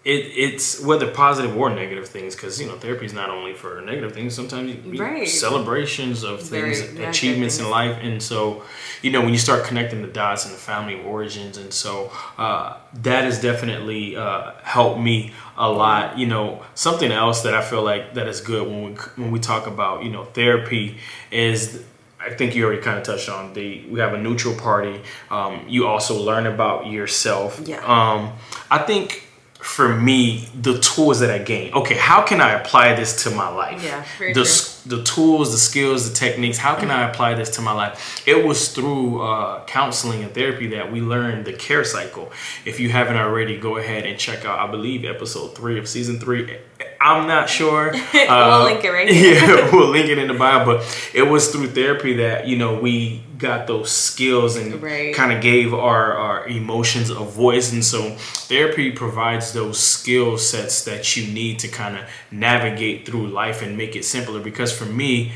it, 0.05 0.25
it's 0.37 0.81
whether 0.81 1.11
positive 1.11 1.57
or 1.57 1.69
negative 1.71 2.09
things 2.09 2.35
because 2.35 2.61
you 2.61 2.67
know 2.67 2.79
therapy 2.79 3.05
is 3.05 3.13
not 3.13 3.29
only 3.31 3.53
for 3.53 3.81
negative 3.83 4.13
things 4.13 4.35
sometimes 4.35 4.75
you, 4.87 5.03
Right. 5.03 5.29
celebrations 5.29 6.23
of 6.23 6.41
things 6.41 6.81
good 6.81 7.09
achievements 7.09 7.59
in 7.59 7.69
life 7.69 7.99
and 8.01 8.23
so 8.23 8.63
you 9.03 9.11
know 9.11 9.21
when 9.21 9.31
you 9.31 9.39
start 9.39 9.65
connecting 9.65 10.01
the 10.01 10.09
dots 10.09 10.45
and 10.47 10.55
the 10.55 10.59
family 10.59 11.03
origins 11.03 11.59
and 11.59 11.73
so 11.75 12.11
uh, 12.39 12.77
that 12.95 13.25
has 13.25 13.41
definitely 13.43 14.17
uh, 14.17 14.53
helped 14.63 15.01
me 15.01 15.33
a 15.59 15.71
lot 15.71 16.17
you 16.17 16.27
know 16.27 16.63
something 16.75 17.11
else 17.11 17.43
that 17.43 17.53
i 17.53 17.61
feel 17.63 17.83
like 17.83 18.15
that 18.15 18.29
is 18.29 18.41
good 18.41 18.67
when 18.67 18.85
we 18.85 18.93
when 19.17 19.31
we 19.33 19.41
talk 19.41 19.67
about 19.67 20.05
you 20.05 20.11
know 20.11 20.25
therapy 20.25 20.97
is 21.31 21.83
I 22.30 22.35
think 22.35 22.54
you 22.54 22.64
already 22.64 22.82
kind 22.82 22.99
of 22.99 23.04
touched 23.04 23.28
on 23.28 23.52
the 23.54 23.85
we 23.88 24.00
have 24.00 24.14
a 24.14 24.18
neutral 24.18 24.54
party. 24.54 25.00
Um, 25.30 25.64
you 25.68 25.87
also 25.87 26.20
learn 26.20 26.47
about 26.47 26.87
yourself. 26.87 27.61
Yeah. 27.64 27.78
Um, 27.85 28.32
I 28.70 28.78
think 28.78 29.28
for 29.61 29.88
me, 29.94 30.49
the 30.54 30.78
tools 30.78 31.18
that 31.18 31.30
I 31.30 31.38
gain. 31.38 31.73
Okay, 31.75 31.97
how 31.97 32.23
can 32.23 32.40
I 32.40 32.52
apply 32.52 32.94
this 32.94 33.25
to 33.25 33.30
my 33.30 33.49
life? 33.49 33.82
Yeah, 33.85 34.04
the 34.18 34.44
true. 34.44 34.99
the 34.99 35.02
tools, 35.02 35.50
the 35.50 35.58
skills, 35.58 36.08
the 36.08 36.14
techniques. 36.14 36.58
How 36.58 36.76
can 36.76 36.90
I 36.90 37.11
apply 37.11 37.35
this 37.35 37.50
to 37.56 37.62
my 37.62 37.73
life? 37.73 38.23
It 38.26 38.47
was 38.47 38.73
through 38.73 39.20
uh, 39.23 39.64
counseling 39.64 40.23
and 40.23 40.32
therapy 40.32 40.68
that 40.68 40.92
we 40.92 41.00
learned 41.00 41.44
the 41.44 41.52
care 41.52 41.85
cycle. 41.85 42.30
If 42.64 42.78
you 42.78 42.90
haven't 42.90 43.16
already, 43.16 43.58
go 43.58 43.76
ahead 43.78 44.06
and 44.06 44.18
check 44.18 44.44
out. 44.44 44.61
I 44.61 44.70
believe 44.70 45.04
episode 45.04 45.56
three 45.56 45.78
of 45.78 45.88
season 45.88 46.20
three. 46.20 46.58
I'm 47.00 47.26
not 47.28 47.49
sure. 47.49 47.93
We'll 48.14 48.64
link 48.64 48.85
it 48.85 48.90
right 48.90 49.09
here. 49.09 49.35
Yeah, 49.35 49.71
we'll 49.73 49.88
link 49.90 50.09
it 50.09 50.19
in 50.19 50.28
the 50.28 50.35
bio. 50.35 50.64
But 50.64 51.11
it 51.14 51.23
was 51.23 51.50
through 51.52 51.69
therapy 51.69 52.14
that 52.14 52.47
you 52.47 52.57
know 52.57 52.78
we 52.81 53.23
got 53.38 53.67
those 53.67 53.90
skills 53.93 54.57
and 54.57 54.83
Right. 54.83 55.14
kind 55.14 55.33
of 55.33 55.40
gave 55.40 55.73
our 55.73 56.12
our 56.14 56.47
emotions 56.49 57.11
a 57.11 57.14
voice. 57.14 57.73
And 57.73 57.85
so 57.85 58.11
therapy 58.49 58.90
provides 58.93 59.52
those 59.52 59.78
skill 59.78 60.38
sets 60.38 60.85
that 60.85 61.17
you 61.17 61.33
need 61.33 61.59
to 61.61 61.69
kind 61.69 61.97
of 61.97 62.05
navigate 62.31 63.07
through 63.07 63.28
life 63.28 63.62
and 63.62 63.76
make 63.76 63.95
it 63.97 64.05
simpler. 64.05 64.40
Because 64.40 64.76
for 64.76 64.85
me, 64.87 65.33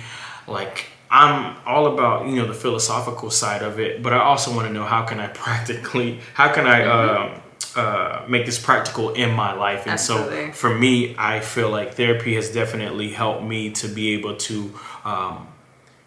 like 0.49 0.87
I'm 1.11 1.57
all 1.66 1.87
about 1.95 2.26
you 2.26 2.37
know 2.37 2.47
the 2.47 2.54
philosophical 2.54 3.31
side 3.31 3.62
of 3.62 3.78
it, 3.78 4.02
but 4.02 4.12
I 4.12 4.19
also 4.19 4.54
want 4.54 4.66
to 4.66 4.73
know 4.73 4.85
how 4.85 5.02
can 5.02 5.21
I 5.21 5.26
practically 5.45 6.21
how 6.35 6.52
can 6.52 6.66
I. 6.66 6.85
Um, 6.85 7.41
uh, 7.76 8.25
make 8.28 8.45
this 8.47 8.59
practical 8.59 9.11
in 9.14 9.31
my 9.33 9.52
life, 9.52 9.83
and 9.87 9.92
Absolutely. 9.92 10.47
so 10.47 10.52
for 10.52 10.73
me, 10.85 11.14
I 11.19 11.40
feel 11.40 11.71
like 11.71 11.95
therapy 11.95 12.35
has 12.35 12.50
definitely 12.50 13.11
helped 13.11 13.42
me 13.45 13.71
to 13.81 13.88
be 13.88 14.14
able 14.14 14.37
to 14.49 14.57
um, 15.04 15.49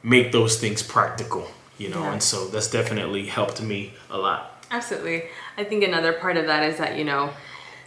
make 0.04 0.32
those 0.32 0.60
things 0.60 0.82
practical, 0.84 1.48
you 1.78 1.90
know, 1.90 2.02
Yeah. 2.04 2.14
and 2.14 2.22
so 2.24 2.48
that's 2.48 2.70
definitely 2.70 3.26
helped 3.26 3.62
me 3.62 3.94
a 4.10 4.18
lot. 4.18 4.42
Absolutely. 4.72 5.24
I 5.58 5.64
think 5.64 5.84
another 5.84 6.14
part 6.14 6.38
of 6.38 6.46
that 6.48 6.64
is 6.70 6.78
that, 6.78 6.98
you 6.98 7.06
know, 7.06 7.32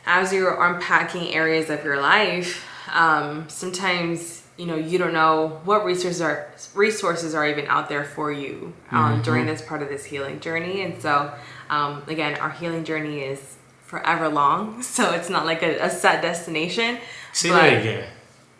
as 0.06 0.32
you're 0.32 0.56
unpacking 0.64 1.34
areas 1.34 1.68
of 1.70 1.84
your 1.84 2.00
life, 2.00 2.64
um, 2.92 3.48
sometimes, 3.48 4.42
you 4.56 4.66
know, 4.66 4.76
you 4.76 4.96
don't 4.98 5.12
know 5.12 5.60
what 5.64 5.84
resources 5.84 6.20
are 6.20 6.48
resources 6.74 7.34
are 7.34 7.46
even 7.46 7.66
out 7.66 7.88
there 7.88 8.04
for 8.04 8.32
you 8.32 8.72
um, 8.90 9.22
during 9.22 9.46
this 9.46 9.60
part 9.62 9.82
of 9.82 9.88
this 9.88 10.04
healing 10.04 10.40
journey. 10.40 10.82
And 10.82 11.00
so, 11.00 11.32
um, 11.68 12.02
again, 12.06 12.36
our 12.38 12.50
healing 12.50 12.84
journey 12.84 13.20
is 13.20 13.57
forever 13.88 14.28
long. 14.28 14.82
So 14.96 15.02
it's 15.16 15.30
not 15.30 15.44
like 15.50 15.62
a, 15.62 15.72
a 15.88 15.90
set 15.90 16.22
destination. 16.22 16.98
Say 17.32 17.48
but- 17.50 17.62
that 17.62 17.80
again. 17.80 18.08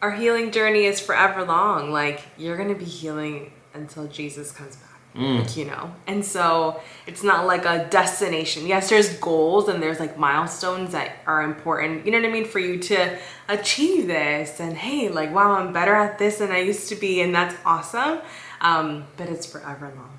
our 0.03 0.13
healing 0.13 0.51
journey 0.53 0.85
is 0.93 1.01
forever 1.01 1.45
long. 1.45 1.91
Like 2.01 2.19
you're 2.37 2.57
gonna 2.57 2.75
be 2.87 2.91
healing 3.03 3.53
until 3.75 4.07
Jesus 4.09 4.51
comes 4.59 4.75
back. 4.77 4.85
Like, 5.15 5.57
you 5.57 5.65
know, 5.65 5.85
and 6.07 6.25
so 6.25 6.81
it's 7.09 7.25
not 7.25 7.45
like 7.53 7.65
a 7.65 7.89
destination. 7.91 8.69
Yes, 8.69 8.89
there's 8.89 9.11
goals 9.19 9.69
and 9.69 9.83
there's 9.83 9.99
like 9.99 10.17
milestones 10.17 10.93
that 10.93 11.09
are 11.27 11.43
important. 11.43 12.05
You 12.07 12.13
know 12.13 12.21
what 12.21 12.29
I 12.29 12.33
mean 12.33 12.45
for 12.45 12.61
you 12.61 12.79
to 12.91 13.19
achieve 13.49 14.07
this. 14.07 14.61
And 14.61 14.77
hey, 14.77 15.09
like 15.09 15.31
wow, 15.35 15.53
I'm 15.59 15.73
better 15.73 15.95
at 15.95 16.19
this 16.21 16.39
than 16.39 16.53
I 16.53 16.61
used 16.61 16.89
to 16.91 16.95
be, 16.95 17.21
and 17.21 17.35
that's 17.35 17.57
awesome. 17.65 18.21
Um, 18.61 19.07
but 19.17 19.29
it's 19.29 19.47
forever 19.55 19.87
long. 19.97 20.19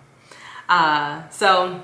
Uh, 0.67 1.29
so 1.29 1.81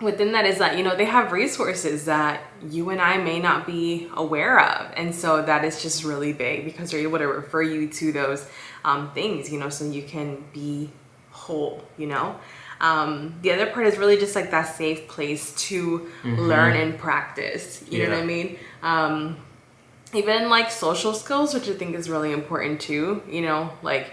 within 0.00 0.32
that 0.32 0.46
is 0.46 0.58
that 0.58 0.76
you 0.76 0.84
know 0.84 0.96
they 0.96 1.04
have 1.04 1.32
resources 1.32 2.04
that 2.04 2.42
you 2.70 2.90
and 2.90 3.00
I 3.00 3.18
may 3.18 3.40
not 3.40 3.66
be 3.66 4.08
aware 4.14 4.60
of, 4.60 4.92
and 4.96 5.14
so 5.14 5.42
that 5.42 5.64
is 5.64 5.82
just 5.82 6.04
really 6.04 6.32
big 6.32 6.64
because 6.64 6.90
they're 6.90 7.00
able 7.00 7.18
to 7.18 7.26
refer 7.26 7.62
you 7.62 7.88
to 7.88 8.12
those 8.12 8.48
um, 8.84 9.10
things, 9.12 9.50
you 9.52 9.58
know, 9.58 9.68
so 9.68 9.84
you 9.84 10.02
can 10.02 10.44
be 10.52 10.90
whole, 11.30 11.84
you 11.96 12.06
know. 12.06 12.38
Um, 12.80 13.34
the 13.42 13.52
other 13.52 13.66
part 13.66 13.86
is 13.86 13.98
really 13.98 14.16
just 14.16 14.36
like 14.36 14.52
that 14.52 14.76
safe 14.76 15.08
place 15.08 15.52
to 15.68 16.08
learn 16.24 16.76
and 16.76 16.98
practice. 16.98 17.84
You 17.90 18.04
know 18.04 18.10
what 18.10 18.22
I 18.22 18.24
mean? 18.24 18.58
Um, 18.82 19.36
even 20.14 20.48
like 20.48 20.70
social 20.70 21.12
skills, 21.12 21.54
which 21.54 21.68
I 21.68 21.74
think 21.74 21.96
is 21.96 22.08
really 22.08 22.32
important 22.32 22.80
too. 22.80 23.22
You 23.28 23.42
know, 23.42 23.72
like 23.82 24.12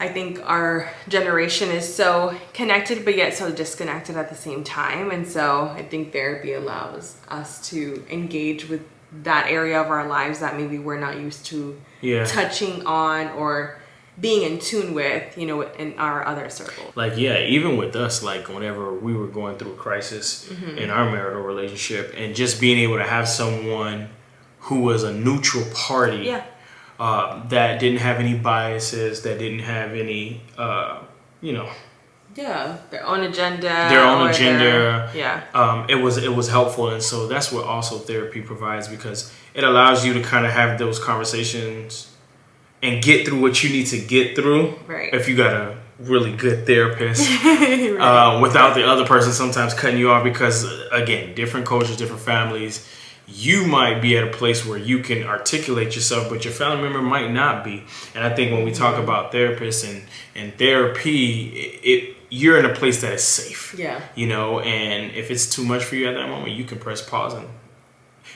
I 0.00 0.08
think 0.08 0.40
our 0.44 0.90
generation 1.08 1.70
is 1.70 1.92
so 1.92 2.36
connected, 2.54 3.04
but 3.04 3.16
yet 3.16 3.34
so 3.34 3.50
disconnected 3.50 4.16
at 4.16 4.28
the 4.30 4.36
same 4.36 4.62
time. 4.62 5.10
And 5.10 5.26
so 5.26 5.62
I 5.76 5.82
think 5.82 6.12
therapy 6.12 6.52
allows 6.52 7.16
us 7.28 7.68
to 7.70 8.04
engage 8.08 8.68
with 8.68 8.82
that 9.24 9.46
area 9.50 9.80
of 9.80 9.88
our 9.88 10.06
lives 10.06 10.38
that 10.40 10.56
maybe 10.56 10.78
we're 10.78 11.00
not 11.00 11.16
used 11.18 11.46
to 11.46 11.80
Yeah. 12.00 12.24
touching 12.24 12.86
on 12.86 13.30
or 13.30 13.80
being 14.20 14.42
in 14.42 14.58
tune 14.58 14.94
with, 14.94 15.36
you 15.38 15.46
know, 15.46 15.62
in 15.62 15.94
our 15.98 16.26
other 16.26 16.50
circles. 16.50 16.92
Like, 16.96 17.16
yeah, 17.16 17.38
even 17.40 17.76
with 17.76 17.94
us, 17.96 18.22
like, 18.22 18.48
whenever 18.48 18.92
we 18.92 19.14
were 19.14 19.28
going 19.28 19.56
through 19.58 19.72
a 19.72 19.76
crisis 19.76 20.48
Mm-hmm. 20.52 20.78
in 20.78 20.90
our 20.90 21.10
marital 21.10 21.42
relationship, 21.42 22.14
and 22.16 22.34
just 22.34 22.60
being 22.60 22.78
able 22.78 22.98
to 22.98 23.04
have 23.04 23.28
someone 23.28 24.10
who 24.60 24.80
was 24.80 25.02
a 25.04 25.12
neutral 25.12 25.64
party 25.74 26.18
Yeah. 26.18 26.42
Uh, 26.98 27.46
that 27.48 27.78
didn't 27.80 28.00
have 28.00 28.18
any 28.18 28.34
biases, 28.34 29.22
that 29.22 29.38
didn't 29.38 29.60
have 29.60 29.92
any, 29.92 30.40
uh, 30.56 31.00
you 31.40 31.52
know, 31.52 31.68
Yeah. 32.34 32.76
Their 32.90 33.04
own 33.06 33.20
agenda. 33.20 33.68
Their 33.88 34.04
own 34.04 34.28
agenda. 34.28 35.10
yeah. 35.14 35.42
um, 35.54 35.86
it 35.88 35.96
was 35.96 36.18
it 36.18 36.34
was 36.34 36.48
helpful, 36.48 36.88
and 36.90 37.02
so 37.02 37.26
that's 37.26 37.50
what 37.52 37.64
also 37.64 37.98
therapy 37.98 38.40
provides 38.42 38.86
because 38.88 39.32
it 39.54 39.64
allows 39.64 40.04
you 40.04 40.12
to 40.14 40.22
kind 40.22 40.44
of 40.46 40.52
have 40.52 40.78
those 40.78 40.98
conversations 40.98 42.14
and 42.82 43.02
get 43.02 43.26
through 43.26 43.40
what 43.40 43.62
you 43.64 43.70
need 43.70 43.86
to 43.86 43.98
get 43.98 44.36
through. 44.36 44.74
Right. 44.86 45.12
If 45.12 45.28
you 45.28 45.36
got 45.36 45.52
a 45.54 45.76
really 45.98 46.32
good 46.32 46.64
therapist, 46.64 47.28
uh, 47.44 48.38
without 48.40 48.74
the 48.74 48.86
other 48.86 49.04
person 49.04 49.32
sometimes 49.32 49.74
cutting 49.74 49.98
you 49.98 50.10
off 50.10 50.22
because 50.22 50.64
again, 50.92 51.34
different 51.34 51.66
cultures, 51.66 51.96
different 51.96 52.22
families. 52.22 52.86
You 53.30 53.66
might 53.66 54.00
be 54.00 54.16
at 54.16 54.24
a 54.24 54.30
place 54.30 54.64
where 54.64 54.78
you 54.78 55.00
can 55.00 55.22
articulate 55.24 55.94
yourself, 55.94 56.30
but 56.30 56.44
your 56.44 56.54
family 56.54 56.82
member 56.82 57.02
might 57.02 57.30
not 57.30 57.62
be. 57.62 57.84
And 58.14 58.24
I 58.24 58.34
think 58.34 58.52
when 58.52 58.64
we 58.64 58.72
talk 58.72 58.96
about 59.02 59.32
therapists 59.32 59.88
and 59.88 60.04
and 60.34 60.56
therapy, 60.58 61.48
it, 61.48 61.80
it 61.84 62.16
you're 62.30 62.58
in 62.58 62.64
a 62.64 62.74
place 62.74 63.00
that 63.00 63.12
is 63.14 63.22
safe 63.24 63.74
Yeah. 63.78 64.00
you 64.14 64.26
know 64.26 64.60
and 64.60 65.12
if 65.12 65.30
it's 65.30 65.46
too 65.48 65.64
much 65.64 65.82
for 65.84 65.96
you 65.96 66.06
at 66.08 66.14
that 66.14 66.28
moment 66.28 66.52
you 66.52 66.64
can 66.64 66.78
press 66.78 67.00
pause 67.00 67.32
and 67.32 67.48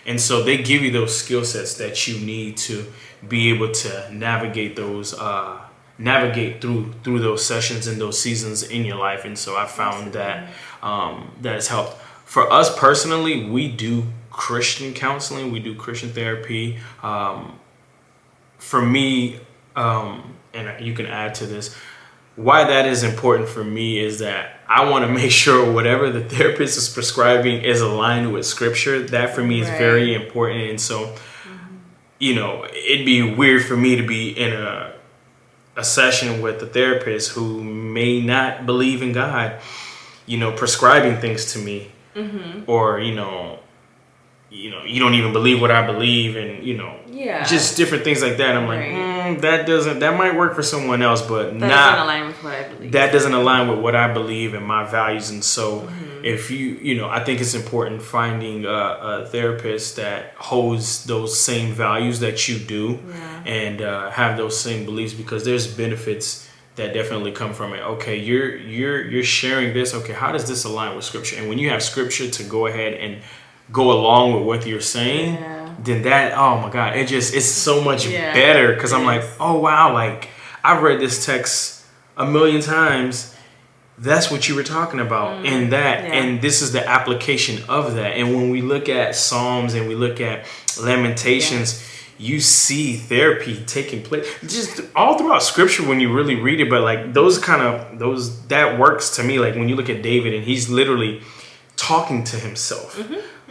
and 0.07 0.19
so 0.19 0.43
they 0.43 0.57
give 0.63 0.81
you 0.81 0.91
those 0.91 1.15
skill 1.15 1.45
sets 1.45 1.75
that 1.75 2.09
you 2.09 2.19
need 2.25 2.57
to 2.57 2.87
be 3.29 3.51
able 3.51 3.71
to 3.71 4.09
navigate 4.11 4.77
those 4.77 5.13
uh 5.19 5.61
navigate 5.99 6.63
through 6.63 6.91
through 7.05 7.19
those 7.21 7.45
sessions 7.45 7.87
and 7.87 8.01
those 8.01 8.19
seasons 8.19 8.63
in 8.63 8.85
your 8.87 8.97
life 8.97 9.27
and 9.27 9.39
so 9.39 9.57
i 9.59 9.67
found 9.67 10.15
that 10.15 10.49
um 10.83 11.31
that 11.43 11.53
has 11.53 11.69
helped 11.69 11.95
for 12.25 12.51
us 12.51 12.75
personally 12.79 13.45
we 13.51 13.69
do 13.69 14.05
Christian 14.33 14.95
counseling. 14.95 15.53
We 15.53 15.61
do 15.61 15.75
Christian 15.75 16.11
therapy. 16.11 16.79
Um, 17.03 17.59
for 18.59 18.81
me, 18.81 19.41
um, 19.77 20.35
and 20.55 20.85
you 20.85 20.95
can 20.95 21.07
add 21.07 21.35
to 21.37 21.47
this, 21.47 21.75
why 22.37 22.65
that 22.65 22.87
is 22.87 23.03
important 23.03 23.49
for 23.49 23.63
me 23.63 23.99
is 23.99 24.21
that 24.21 24.61
I 24.69 24.89
want 24.89 25.05
to 25.07 25.13
make 25.23 25.31
sure 25.31 25.71
whatever 25.71 26.11
the 26.11 26.23
therapist 26.25 26.79
is 26.79 26.89
prescribing 26.89 27.63
is 27.63 27.81
aligned 27.81 28.33
with 28.33 28.47
scripture. 28.47 29.03
That 29.03 29.35
for 29.35 29.43
me 29.43 29.61
is 29.61 29.69
Right. 29.69 29.79
very 29.79 30.15
important. 30.15 30.71
And 30.71 30.81
so, 30.81 31.15
you 32.19 32.35
know, 32.35 32.65
it'd 32.73 33.05
be 33.05 33.23
weird 33.35 33.65
for 33.65 33.77
me 33.77 33.97
to 33.97 34.07
be 34.07 34.31
in 34.31 34.53
a 34.53 34.93
a 35.75 35.83
session 35.83 36.43
with 36.43 36.63
a 36.63 36.67
therapist 36.67 37.31
who 37.31 37.65
may 37.65 38.21
not 38.21 38.67
believe 38.67 39.01
in 39.03 39.11
God, 39.13 39.55
you 40.27 40.37
know, 40.37 40.53
prescribing 40.53 41.17
things 41.19 41.51
to 41.55 41.59
me, 41.59 41.91
or 42.67 43.01
you 43.01 43.15
know, 43.15 43.59
you 44.53 44.71
know, 44.71 44.85
you 44.85 45.01
don't 45.01 45.15
even 45.15 45.33
believe 45.33 45.61
what 45.61 45.71
I 45.71 45.85
believe, 45.87 46.37
and 46.37 46.65
you 46.65 46.77
know, 46.77 46.95
Yeah. 47.11 47.43
just 47.45 47.77
different 47.77 48.05
things 48.05 48.23
like 48.23 48.37
that. 48.37 48.55
I'm 48.57 48.67
like, 48.69 48.81
mm, 48.81 49.41
that 49.41 49.67
doesn't, 49.67 50.01
that 50.01 50.17
might 50.19 50.35
work 50.37 50.55
for 50.55 50.63
someone 50.63 51.01
else, 51.03 51.23
but 51.23 51.59
that 51.59 51.67
not 51.69 51.69
doesn't 51.71 52.05
align 52.05 52.27
with 52.27 52.45
what 52.45 52.55
I 52.55 52.63
believe. 52.69 52.93
that 52.93 53.13
doesn't 53.13 53.33
align 53.35 53.69
with 53.69 53.79
what 53.79 53.95
I 53.97 54.13
believe 54.13 54.55
and 54.55 54.65
my 54.67 54.85
values. 54.85 55.31
And 55.31 55.43
so, 55.43 55.81
Mm-hmm. 55.81 56.25
if 56.25 56.51
you, 56.51 56.67
you 56.89 56.95
know, 56.97 57.09
I 57.09 57.25
think 57.25 57.41
it's 57.41 57.55
important 57.55 58.03
finding 58.03 58.65
a, 58.67 58.69
a 58.71 59.27
therapist 59.27 59.97
that 59.97 60.35
holds 60.37 61.05
those 61.05 61.39
same 61.39 61.73
values 61.73 62.21
that 62.21 62.47
you 62.49 62.59
do 62.59 62.99
Yeah. 63.09 63.43
and 63.59 63.83
uh, 63.83 64.11
have 64.11 64.37
those 64.37 64.59
same 64.61 64.85
beliefs 64.85 65.15
because 65.15 65.45
there's 65.45 65.67
benefits 65.67 66.49
that 66.77 66.95
definitely 66.95 67.33
come 67.33 67.53
from 67.53 67.75
it. 67.75 67.81
Okay, 67.95 68.17
you're 68.17 68.57
you're 68.57 69.01
you're 69.13 69.25
sharing 69.25 69.75
this. 69.75 69.93
Okay, 69.95 70.15
how 70.15 70.31
does 70.33 70.47
this 70.49 70.65
align 70.65 70.97
with 70.97 71.05
scripture? 71.05 71.37
And 71.39 71.49
when 71.51 71.59
you 71.59 71.69
have 71.71 71.83
scripture 71.83 72.29
to 72.31 72.43
go 72.45 72.67
ahead 72.67 72.95
and 72.95 73.19
go 73.73 73.91
along 73.93 74.35
with 74.35 74.45
what 74.45 74.67
you're 74.67 74.81
saying, 74.81 75.35
Yeah. 75.35 75.75
then 75.83 76.03
that 76.03 76.37
oh 76.37 76.59
my 76.61 76.71
god, 76.71 76.97
it 76.97 77.09
just 77.09 77.35
it's 77.35 77.47
so 77.47 77.83
much 77.83 78.07
Yeah, 78.07 78.33
better 78.35 78.75
because 78.75 78.93
I'm 78.93 79.05
like, 79.05 79.23
oh 79.41 79.59
wow, 79.59 79.93
like 79.93 80.29
I've 80.65 80.83
read 80.83 81.01
this 81.01 81.25
text 81.27 81.85
a 82.17 82.25
million 82.27 82.61
times. 82.61 83.35
That's 83.99 84.31
what 84.31 84.49
you 84.49 84.55
were 84.57 84.63
talking 84.65 85.01
about 85.01 85.45
in 85.47 85.71
that, 85.71 86.05
Mm, 86.05 86.09
yeah. 86.09 86.15
and 86.15 86.43
this 86.43 86.61
is 86.63 86.73
the 86.73 86.87
application 86.89 87.63
of 87.69 87.95
that. 87.95 88.13
And 88.19 88.35
when 88.35 88.51
we 88.51 88.61
look 88.63 88.89
at 88.89 89.15
Psalms 89.15 89.75
and 89.75 89.87
we 89.87 89.95
look 89.95 90.21
at 90.21 90.45
Lamentations, 90.81 91.83
you 92.19 92.41
see 92.41 92.95
therapy 92.97 93.63
taking 93.67 94.03
place 94.03 94.27
just 94.47 94.81
all 94.95 95.19
throughout 95.19 95.43
Scripture 95.43 95.87
when 95.87 96.01
you 96.01 96.13
really 96.13 96.37
read 96.37 96.61
it. 96.61 96.71
But 96.71 96.83
like 96.83 97.13
those 97.13 97.39
kind 97.39 97.63
of 97.63 97.99
those 97.99 98.47
that 98.49 98.79
works 98.79 99.11
to 99.17 99.23
me. 99.23 99.39
Like 99.39 99.55
when 99.55 99.69
you 99.69 99.77
look 99.77 99.91
at 99.91 100.03
David 100.03 100.33
and 100.35 100.45
he's 100.45 100.69
literally 100.69 101.23
talking 101.77 102.23
to 102.25 102.37
himself. 102.37 102.99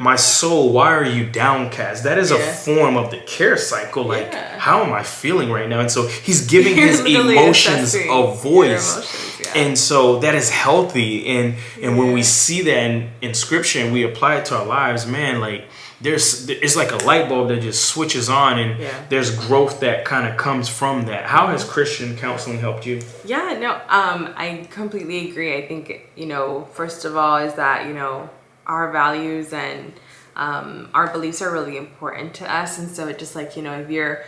My 0.01 0.15
soul, 0.15 0.74
why 0.74 0.89
are 1.00 1.05
you 1.17 1.24
downcast? 1.29 2.03
That 2.03 2.17
is 2.17 2.31
Mm-hmm. 2.31 2.41
Yeah. 2.41 2.50
a 2.50 2.53
form 2.77 2.98
of 2.98 3.12
the 3.12 3.17
care 3.36 3.58
cycle. 3.58 4.03
Like, 4.15 4.29
Yeah. 4.31 4.58
how 4.67 4.84
am 4.84 4.91
I 5.01 5.03
feeling 5.03 5.50
right 5.51 5.70
now? 5.70 5.79
And 5.79 5.91
so 5.91 6.08
he's 6.08 6.41
giving 6.48 6.75
his 6.75 7.00
emotions 7.17 7.93
a 7.96 8.24
voice. 8.51 8.88
emotions, 8.96 9.39
yeah. 9.41 9.62
And 9.63 9.77
so 9.77 10.20
that 10.24 10.34
is 10.41 10.50
healthy. 10.50 11.12
And 11.36 11.48
and 11.84 11.91
when 12.00 12.10
we 12.17 12.24
see 12.24 12.60
that 12.63 12.77
in, 12.89 13.10
in 13.22 13.34
scripture 13.34 13.79
and 13.84 13.93
we 13.93 14.01
apply 14.12 14.31
it 14.39 14.46
to 14.50 14.53
our 14.60 14.65
lives, 14.65 15.05
man, 15.05 15.39
like 15.39 15.63
there's 16.05 16.50
it's 16.50 16.75
like 16.81 16.91
a 16.91 17.01
light 17.10 17.29
bulb 17.29 17.50
that 17.50 17.62
just 17.62 17.81
switches 17.93 18.27
on 18.29 18.58
and 18.63 18.72
there's 19.10 19.29
growth 19.48 19.75
that 19.81 19.98
kind 20.12 20.25
of 20.27 20.34
comes 20.46 20.67
from 20.79 20.96
that. 21.05 21.24
How 21.36 21.43
has 21.53 21.63
Christian 21.63 22.17
counseling 22.17 22.60
helped 22.60 22.86
you? 22.88 22.96
Yeah, 23.34 23.48
no, 23.65 23.72
um, 24.00 24.20
I 24.46 24.65
completely 24.72 25.29
agree. 25.29 25.51
I 25.60 25.67
think, 25.67 25.84
you 26.15 26.25
know, 26.25 26.67
first 26.74 27.05
of 27.05 27.15
all, 27.15 27.38
is 27.38 27.53
that, 27.63 27.86
you 27.88 27.93
know, 27.93 28.29
our 28.72 28.92
values 28.92 29.54
and 29.54 29.94
um, 30.36 30.90
our 30.94 31.12
beliefs 31.12 31.42
are 31.42 31.51
really 31.51 31.78
important 31.78 32.34
to 32.36 32.51
us. 32.51 32.80
And 32.80 32.90
so 32.90 33.08
it 33.08 33.20
just 33.20 33.36
like, 33.36 33.58
you 33.58 33.63
know, 33.63 33.78
if 33.80 33.90
you're 33.90 34.24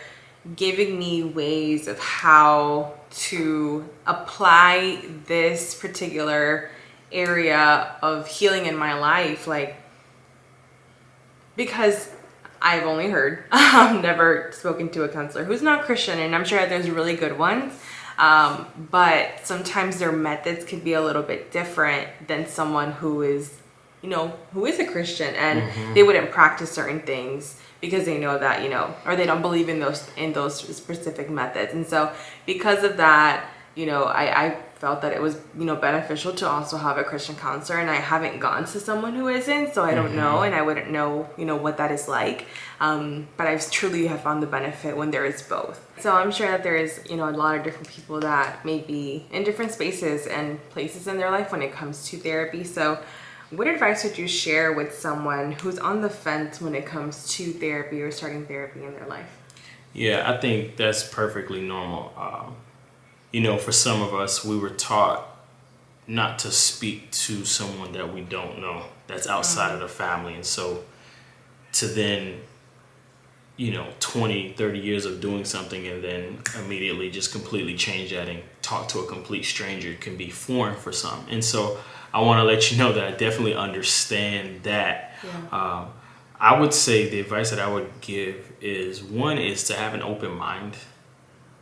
giving 0.54 0.98
me 0.98 1.24
ways 1.24 1.88
of 1.88 1.98
how 1.98 2.94
to 3.10 3.88
apply 4.06 5.02
this 5.26 5.74
particular 5.74 6.70
area 7.10 7.96
of 8.02 8.28
healing 8.28 8.66
in 8.66 8.76
my 8.76 8.94
life, 8.94 9.46
like, 9.46 9.76
because 11.56 12.10
I've 12.60 12.84
only 12.84 13.08
heard, 13.08 13.44
I've 13.52 14.02
never 14.02 14.50
spoken 14.52 14.90
to 14.90 15.04
a 15.04 15.08
counselor 15.08 15.44
who's 15.44 15.62
not 15.62 15.84
Christian, 15.84 16.18
and 16.18 16.34
I'm 16.34 16.44
sure 16.44 16.66
there's 16.66 16.90
really 16.90 17.16
good 17.16 17.38
ones. 17.38 17.72
Um, 18.18 18.66
but 18.90 19.40
sometimes 19.42 19.98
their 19.98 20.12
methods 20.12 20.64
could 20.64 20.84
be 20.84 20.92
a 20.92 21.02
little 21.02 21.22
bit 21.22 21.50
different 21.50 22.08
than 22.28 22.46
someone 22.46 22.92
who 22.92 23.22
is, 23.22 23.58
you 24.04 24.10
know, 24.10 24.28
who 24.52 24.66
is 24.66 24.78
a 24.78 24.84
Christian 24.84 25.34
and 25.34 25.94
they 25.94 26.02
wouldn't 26.02 26.30
practice 26.30 26.70
certain 26.70 27.00
things 27.00 27.58
because 27.80 28.04
they 28.04 28.18
know 28.18 28.38
that, 28.38 28.62
you 28.62 28.68
know, 28.68 28.94
or 29.06 29.16
they 29.16 29.24
don't 29.24 29.40
believe 29.40 29.70
in 29.70 29.80
those 29.80 30.10
in 30.18 30.34
those 30.34 30.54
specific 30.76 31.30
methods. 31.30 31.72
And 31.72 31.86
so 31.86 32.12
because 32.44 32.84
of 32.84 32.98
that, 32.98 33.48
you 33.74 33.86
know, 33.86 34.04
I, 34.04 34.44
I 34.44 34.56
felt 34.74 35.00
that 35.00 35.14
it 35.14 35.22
was, 35.22 35.38
you 35.58 35.64
know, 35.64 35.74
beneficial 35.74 36.34
to 36.34 36.46
also 36.46 36.76
have 36.76 36.98
a 36.98 37.04
Christian 37.04 37.34
counselor 37.34 37.78
and 37.78 37.88
I 37.88 37.94
haven't 37.94 38.40
gone 38.40 38.66
to 38.66 38.78
someone 38.78 39.14
who 39.14 39.28
isn't, 39.28 39.72
so 39.72 39.82
I 39.82 39.94
don't 39.94 40.14
know 40.14 40.42
and 40.42 40.54
I 40.54 40.60
wouldn't 40.60 40.90
know, 40.90 41.26
you 41.38 41.46
know, 41.46 41.56
what 41.56 41.78
that 41.78 41.90
is 41.90 42.06
like. 42.06 42.46
Um, 42.80 43.26
but 43.38 43.46
I 43.46 43.56
truly 43.56 44.06
have 44.08 44.20
found 44.20 44.42
the 44.42 44.46
benefit 44.46 44.94
when 44.94 45.10
there 45.10 45.24
is 45.24 45.40
both. 45.40 45.80
So 45.98 46.14
I'm 46.14 46.30
sure 46.30 46.50
that 46.50 46.62
there 46.62 46.76
is, 46.76 47.00
you 47.08 47.16
know, 47.16 47.26
a 47.26 47.30
lot 47.30 47.56
of 47.56 47.64
different 47.64 47.88
people 47.88 48.20
that 48.20 48.66
may 48.66 48.80
be 48.80 49.24
in 49.32 49.44
different 49.44 49.72
spaces 49.72 50.26
and 50.26 50.60
places 50.68 51.06
in 51.06 51.16
their 51.16 51.30
life 51.30 51.50
when 51.50 51.62
it 51.62 51.72
comes 51.72 52.06
to 52.10 52.18
therapy. 52.18 52.64
So 52.64 52.98
what 53.50 53.66
advice 53.66 54.04
would 54.04 54.18
you 54.18 54.26
share 54.26 54.72
with 54.72 54.98
someone 54.98 55.52
who's 55.52 55.78
on 55.78 56.00
the 56.00 56.10
fence 56.10 56.60
when 56.60 56.74
it 56.74 56.86
comes 56.86 57.28
to 57.34 57.52
therapy 57.52 58.00
or 58.02 58.10
starting 58.10 58.46
therapy 58.46 58.82
in 58.82 58.92
their 58.92 59.06
life? 59.06 59.30
Yeah, 59.92 60.30
I 60.30 60.40
think 60.40 60.76
that's 60.76 61.08
perfectly 61.08 61.60
normal. 61.60 62.12
Um, 62.16 62.56
you 63.30 63.40
know, 63.40 63.58
for 63.58 63.72
some 63.72 64.02
of 64.02 64.14
us, 64.14 64.44
we 64.44 64.58
were 64.58 64.70
taught 64.70 65.28
not 66.06 66.38
to 66.40 66.50
speak 66.50 67.10
to 67.10 67.44
someone 67.44 67.92
that 67.92 68.12
we 68.12 68.20
don't 68.20 68.60
know 68.60 68.84
that's 69.06 69.26
outside 69.26 69.72
of 69.72 69.80
the 69.80 69.88
family. 69.88 70.34
And 70.34 70.44
so 70.44 70.84
to 71.72 71.86
then, 71.86 72.40
you 73.56 73.72
know, 73.72 73.86
20, 74.00 74.54
30 74.54 74.78
years 74.78 75.04
of 75.04 75.20
doing 75.20 75.44
something 75.44 75.86
and 75.86 76.02
then 76.02 76.38
immediately 76.58 77.10
just 77.10 77.32
completely 77.32 77.74
change 77.74 78.10
that 78.10 78.28
and 78.28 78.42
talk 78.62 78.88
to 78.88 78.98
a 79.00 79.06
complete 79.06 79.44
stranger 79.44 79.94
can 79.94 80.16
be 80.16 80.30
foreign 80.30 80.74
for 80.74 80.92
some. 80.92 81.24
And 81.30 81.44
so 81.44 81.78
I 82.14 82.20
want 82.20 82.38
to 82.38 82.44
let 82.44 82.70
you 82.70 82.78
know 82.78 82.92
that 82.92 83.04
I 83.04 83.10
definitely 83.10 83.56
understand 83.56 84.62
that. 84.62 85.16
Yeah. 85.24 85.30
Um, 85.50 85.88
I 86.38 86.60
would 86.60 86.72
say 86.72 87.08
the 87.08 87.18
advice 87.18 87.50
that 87.50 87.58
I 87.58 87.66
would 87.66 87.90
give 88.00 88.52
is 88.60 89.02
one 89.02 89.36
is 89.36 89.64
to 89.64 89.74
have 89.74 89.94
an 89.94 90.02
open 90.02 90.30
mind. 90.30 90.76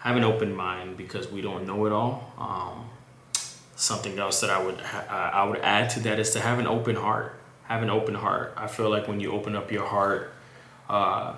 Have 0.01 0.17
an 0.17 0.25
open 0.25 0.55
mind 0.55 0.99
because 0.99 1.31
we 1.33 1.41
don't 1.41 1.67
know 1.67 1.87
it 1.87 1.93
all. 1.93 2.35
Um, 2.39 2.91
something 3.77 4.19
else 4.19 4.43
that 4.43 4.51
I 4.51 4.63
would 4.63 4.79
ha- 4.81 5.31
I 5.33 5.45
would 5.45 5.61
add 5.61 5.89
to 5.91 6.01
that 6.01 6.19
is 6.19 6.31
to 6.33 6.41
have 6.41 6.59
an 6.59 6.67
open 6.67 6.97
heart. 6.97 7.41
Have 7.65 7.83
an 7.83 7.89
open 7.89 8.15
heart. 8.15 8.53
I 8.55 8.67
feel 8.67 8.91
like 8.91 9.09
when 9.09 9.21
you 9.21 9.33
open 9.33 9.57
up 9.57 9.73
your 9.73 9.87
heart, 9.87 10.35
uh, 10.91 11.37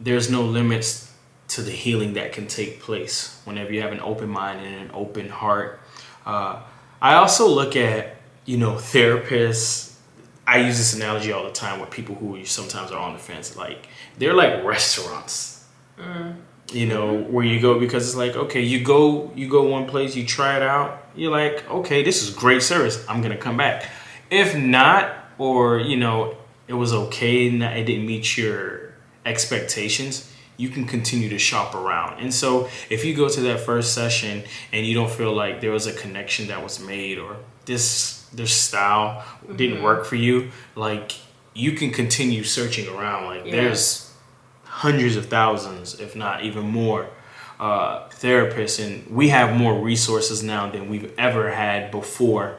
there's 0.00 0.30
no 0.30 0.42
limits 0.42 1.12
to 1.48 1.60
the 1.60 1.72
healing 1.72 2.14
that 2.14 2.32
can 2.32 2.46
take 2.46 2.80
place 2.80 3.38
whenever 3.44 3.70
you 3.72 3.82
have 3.82 3.92
an 3.92 4.00
open 4.00 4.30
mind 4.30 4.64
and 4.64 4.74
an 4.76 4.90
open 4.94 5.28
heart. 5.28 5.80
Uh, 6.24 6.62
I 7.02 7.14
also 7.14 7.46
look 7.48 7.76
at 7.76 8.15
you 8.46 8.56
know 8.56 8.72
therapists. 8.72 9.94
I 10.46 10.58
use 10.58 10.78
this 10.78 10.94
analogy 10.94 11.32
all 11.32 11.42
the 11.42 11.50
time 11.50 11.80
with 11.80 11.90
people 11.90 12.14
who 12.14 12.44
sometimes 12.44 12.92
are 12.92 12.98
on 12.98 13.12
the 13.12 13.18
fence. 13.18 13.56
Like 13.56 13.88
they're 14.18 14.32
like 14.32 14.64
restaurants. 14.64 15.64
Mm. 15.98 16.36
You 16.72 16.86
know 16.86 17.22
where 17.22 17.44
you 17.44 17.60
go 17.60 17.78
because 17.78 18.08
it's 18.08 18.16
like 18.16 18.34
okay 18.36 18.60
you 18.60 18.82
go 18.82 19.30
you 19.34 19.48
go 19.48 19.64
one 19.64 19.86
place 19.86 20.16
you 20.16 20.24
try 20.24 20.56
it 20.56 20.62
out. 20.62 21.08
You're 21.14 21.32
like 21.32 21.68
okay 21.68 22.02
this 22.02 22.22
is 22.22 22.30
great 22.30 22.62
service. 22.62 23.04
I'm 23.08 23.20
gonna 23.20 23.36
come 23.36 23.56
back. 23.56 23.90
If 24.30 24.56
not 24.56 25.14
or 25.38 25.78
you 25.78 25.96
know 25.96 26.36
it 26.68 26.74
was 26.74 26.92
okay 26.92 27.48
and 27.48 27.62
it 27.62 27.84
didn't 27.84 28.06
meet 28.06 28.36
your 28.36 28.92
expectations 29.24 30.32
you 30.56 30.68
can 30.68 30.86
continue 30.86 31.28
to 31.28 31.38
shop 31.38 31.74
around. 31.74 32.20
And 32.20 32.32
so 32.32 32.68
if 32.88 33.04
you 33.04 33.14
go 33.14 33.28
to 33.28 33.40
that 33.42 33.60
first 33.60 33.92
session 33.92 34.44
and 34.72 34.86
you 34.86 34.94
don't 34.94 35.10
feel 35.10 35.34
like 35.34 35.60
there 35.60 35.70
was 35.70 35.86
a 35.86 35.92
connection 35.92 36.48
that 36.48 36.62
was 36.62 36.80
made 36.80 37.18
or 37.18 37.36
this 37.66 38.25
this 38.36 38.52
style 38.54 39.24
didn't 39.56 39.82
work 39.82 40.04
for 40.04 40.16
you 40.16 40.50
like 40.74 41.12
you 41.54 41.72
can 41.72 41.90
continue 41.90 42.44
searching 42.44 42.86
around 42.94 43.24
like 43.26 43.44
Yeah. 43.46 43.52
there's 43.56 44.12
hundreds 44.64 45.16
of 45.16 45.26
thousands, 45.26 45.98
if 46.00 46.14
not 46.14 46.42
even 46.44 46.64
more, 46.68 47.06
uh, 47.58 48.06
therapists, 48.10 48.84
and 48.84 49.06
we 49.10 49.30
have 49.30 49.56
more 49.56 49.74
resources 49.82 50.42
now 50.42 50.68
than 50.70 50.90
we've 50.90 51.10
ever 51.18 51.50
had 51.50 51.90
before, 51.90 52.56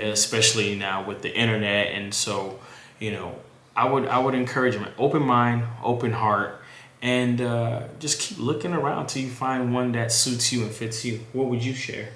especially 0.00 0.74
now 0.74 1.04
with 1.04 1.22
the 1.22 1.32
internet. 1.32 1.92
And 1.94 2.12
so, 2.12 2.58
you 2.98 3.12
know, 3.12 3.36
I 3.76 3.84
would 3.88 4.06
I 4.08 4.18
would 4.18 4.34
encourage 4.34 4.74
them 4.74 4.88
open 4.98 5.22
mind, 5.22 5.62
open 5.84 6.12
heart, 6.12 6.60
and 7.00 7.40
uh, 7.40 7.82
just 8.00 8.18
keep 8.20 8.38
looking 8.38 8.72
around 8.72 9.06
till 9.06 9.22
you 9.22 9.30
find 9.30 9.72
one 9.72 9.92
that 9.92 10.10
suits 10.10 10.52
you 10.52 10.62
and 10.62 10.72
fits 10.72 11.04
you. 11.04 11.20
What 11.32 11.46
would 11.46 11.64
you 11.64 11.72
share? 11.74 12.08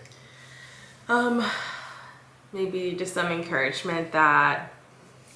Um, 1.09 1.45
maybe 2.55 2.93
just 2.97 3.13
some 3.13 3.27
encouragement 3.31 4.13
that 4.13 4.71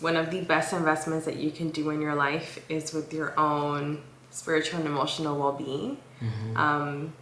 one 0.00 0.16
of 0.16 0.30
the 0.30 0.40
best 0.42 0.72
investments 0.72 1.26
that 1.26 1.36
you 1.36 1.50
can 1.50 1.70
do 1.70 1.90
in 1.90 2.00
your 2.00 2.14
life 2.14 2.64
is 2.68 2.92
with 2.94 3.12
your 3.12 3.38
own 3.38 4.00
spiritual 4.30 4.78
and 4.78 4.88
emotional 4.88 5.36
well-being. 5.38 5.98
Um, 6.54 7.12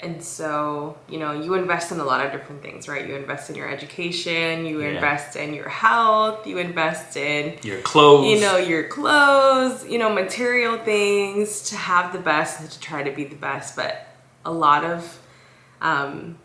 and 0.00 0.22
so, 0.22 0.98
you 1.08 1.18
know, 1.18 1.32
you 1.32 1.54
invest 1.54 1.90
in 1.92 1.98
a 2.00 2.04
lot 2.04 2.24
of 2.26 2.30
different 2.32 2.60
things, 2.60 2.88
right? 2.88 3.06
You 3.08 3.14
invest 3.14 3.48
in 3.48 3.56
your 3.56 3.68
education, 3.70 4.66
you 4.66 4.80
Yeah. 4.82 4.88
invest 4.96 5.36
in 5.36 5.54
your 5.54 5.70
health, 5.70 6.46
you 6.46 6.58
invest 6.58 7.16
in 7.16 7.58
Your 7.62 7.80
clothes. 7.80 8.26
you 8.28 8.40
know 8.40 8.58
your 8.58 8.84
clothes 8.88 9.86
you 9.86 9.98
know 9.98 10.10
material 10.12 10.76
things 10.78 11.62
to 11.70 11.76
have 11.76 12.12
the 12.12 12.18
best 12.18 12.60
and 12.60 12.70
to 12.70 12.78
try 12.80 13.02
to 13.02 13.10
be 13.10 13.24
the 13.24 13.36
best 13.36 13.74
but 13.76 14.06
a 14.44 14.52
lot 14.52 14.84
of 14.84 15.18
um, 15.80 16.36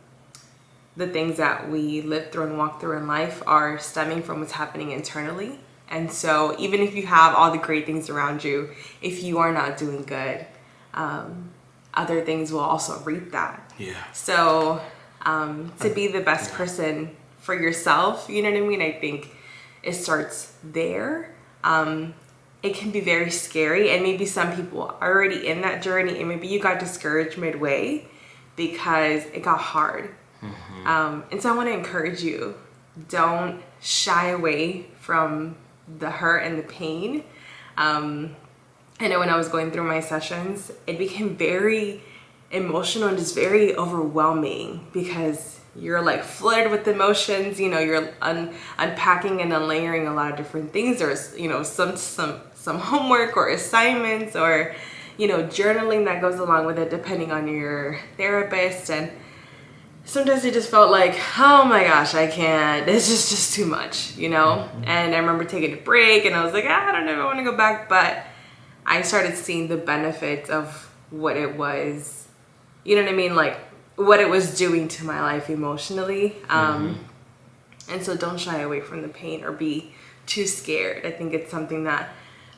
the 0.99 1.07
things 1.07 1.37
that 1.37 1.69
we 1.69 2.01
live 2.01 2.31
through 2.31 2.45
and 2.49 2.57
walk 2.57 2.79
through 2.79 2.97
in 2.97 3.07
life 3.07 3.41
are 3.47 3.79
stemming 3.79 4.21
from 4.21 4.39
what's 4.39 4.51
happening 4.53 4.91
internally 4.91 5.59
and 5.89 6.11
so 6.11 6.55
even 6.59 6.81
if 6.81 6.93
you 6.93 7.05
have 7.07 7.33
all 7.35 7.51
the 7.51 7.57
great 7.57 7.85
things 7.85 8.09
around 8.09 8.43
you 8.43 8.69
if 9.01 9.23
you 9.23 9.39
are 9.39 9.51
not 9.51 9.77
doing 9.77 10.03
good 10.03 10.45
um, 10.93 11.49
other 11.93 12.23
things 12.23 12.51
will 12.51 12.59
also 12.73 12.99
reap 12.99 13.31
that 13.31 13.73
Yeah. 13.77 14.03
so 14.13 14.81
um, 15.21 15.73
to 15.81 15.89
be 15.89 16.07
the 16.07 16.21
best 16.21 16.53
person 16.53 17.15
for 17.39 17.59
yourself, 17.59 18.29
you 18.29 18.41
know 18.41 18.51
what 18.51 18.57
I 18.57 18.61
mean? 18.61 18.81
I 18.81 18.91
think 18.93 19.29
it 19.83 19.93
starts 19.93 20.53
there. 20.63 21.33
Um, 21.63 22.13
it 22.61 22.75
can 22.75 22.91
be 22.91 22.99
very 22.99 23.31
scary, 23.31 23.89
and 23.91 24.03
maybe 24.03 24.25
some 24.25 24.55
people 24.55 24.83
are 25.01 25.11
already 25.13 25.47
in 25.47 25.61
that 25.61 25.81
journey, 25.81 26.19
and 26.19 26.27
maybe 26.27 26.47
you 26.47 26.59
got 26.59 26.79
discouraged 26.79 27.37
midway 27.37 28.05
because 28.55 29.23
it 29.33 29.43
got 29.43 29.59
hard. 29.59 30.13
Um, 30.85 31.23
and 31.31 31.41
so 31.41 31.51
I 31.51 31.55
want 31.55 31.67
to 31.67 31.73
encourage 31.73 32.23
you 32.23 32.55
don't 33.07 33.61
shy 33.81 34.29
away 34.29 34.87
from 34.99 35.55
the 35.99 36.09
hurt 36.09 36.39
and 36.39 36.57
the 36.57 36.63
pain. 36.63 37.23
Um, 37.77 38.35
I 38.99 39.07
know 39.07 39.19
when 39.19 39.29
I 39.29 39.37
was 39.37 39.47
going 39.47 39.71
through 39.71 39.83
my 39.83 40.01
sessions, 40.01 40.71
it 40.85 40.97
became 40.97 41.35
very 41.35 42.01
emotional 42.51 43.07
and 43.07 43.17
just 43.17 43.35
very 43.35 43.75
overwhelming 43.75 44.87
because 44.91 45.59
you're 45.75 46.01
like 46.01 46.23
flooded 46.23 46.71
with 46.71 46.87
emotions. 46.87 47.59
You 47.59 47.69
know, 47.69 47.79
you're 47.79 48.09
un- 48.21 48.53
unpacking 48.77 49.41
and 49.41 49.53
unlayering 49.53 50.07
a 50.07 50.13
lot 50.13 50.31
of 50.31 50.37
different 50.37 50.73
things. 50.73 50.99
There's 50.99 51.37
you 51.37 51.47
know 51.47 51.63
some 51.63 51.95
some 51.95 52.41
some 52.55 52.79
homework 52.79 53.37
or 53.37 53.49
assignments 53.49 54.35
or 54.35 54.75
you 55.17 55.27
know 55.27 55.43
journaling 55.43 56.05
that 56.05 56.21
goes 56.21 56.39
along 56.39 56.65
with 56.65 56.77
it, 56.77 56.89
depending 56.89 57.31
on 57.31 57.47
your 57.47 57.99
therapist 58.17 58.89
and 58.89 59.11
sometimes 60.09 60.43
it 60.43 60.53
just 60.53 60.69
felt 60.69 60.89
like, 60.89 61.15
oh 61.37 61.65
my 61.65 61.83
gosh, 61.83 62.15
I 62.15 62.27
can't. 62.27 62.85
This 62.89 63.09
is 63.09 63.29
just 63.29 63.53
too 63.53 63.65
much, 63.65 64.15
you 64.17 64.29
know? 64.29 64.67
And 64.83 65.13
I 65.13 65.19
remember 65.19 65.45
taking 65.45 65.73
a 65.73 65.77
break 65.77 66.25
and 66.25 66.35
I 66.35 66.43
was 66.43 66.53
like, 66.53 66.65
ah, 66.67 66.89
I 66.89 66.91
don't 66.91 67.05
know 67.05 67.13
if 67.13 67.19
I 67.19 67.25
want 67.25 67.37
to 67.37 67.43
go 67.43 67.55
back. 67.55 67.87
But 67.87 68.25
I 68.85 69.03
started 69.03 69.35
seeing 69.35 69.67
the 69.67 69.77
benefits 69.77 70.49
of 70.49 70.91
what 71.11 71.37
it 71.37 71.55
was, 71.55 72.27
you 72.83 72.95
know 72.95 73.03
what 73.03 73.11
I 73.11 73.15
mean? 73.15 73.35
Like 73.35 73.57
what 73.95 74.19
it 74.19 74.29
was 74.29 74.57
doing 74.57 74.87
to 74.87 75.05
my 75.05 75.21
life 75.21 75.49
emotionally. 75.49 76.35
Um, 76.49 77.05
and 77.89 78.03
so 78.03 78.15
don't 78.15 78.39
shy 78.39 78.59
away 78.59 78.81
from 78.81 79.01
the 79.01 79.09
pain 79.09 79.43
or 79.43 79.51
be 79.51 79.93
too 80.25 80.45
scared. 80.45 81.05
I 81.05 81.11
think 81.11 81.33
it's 81.33 81.51
something 81.51 81.83
that 81.83 82.09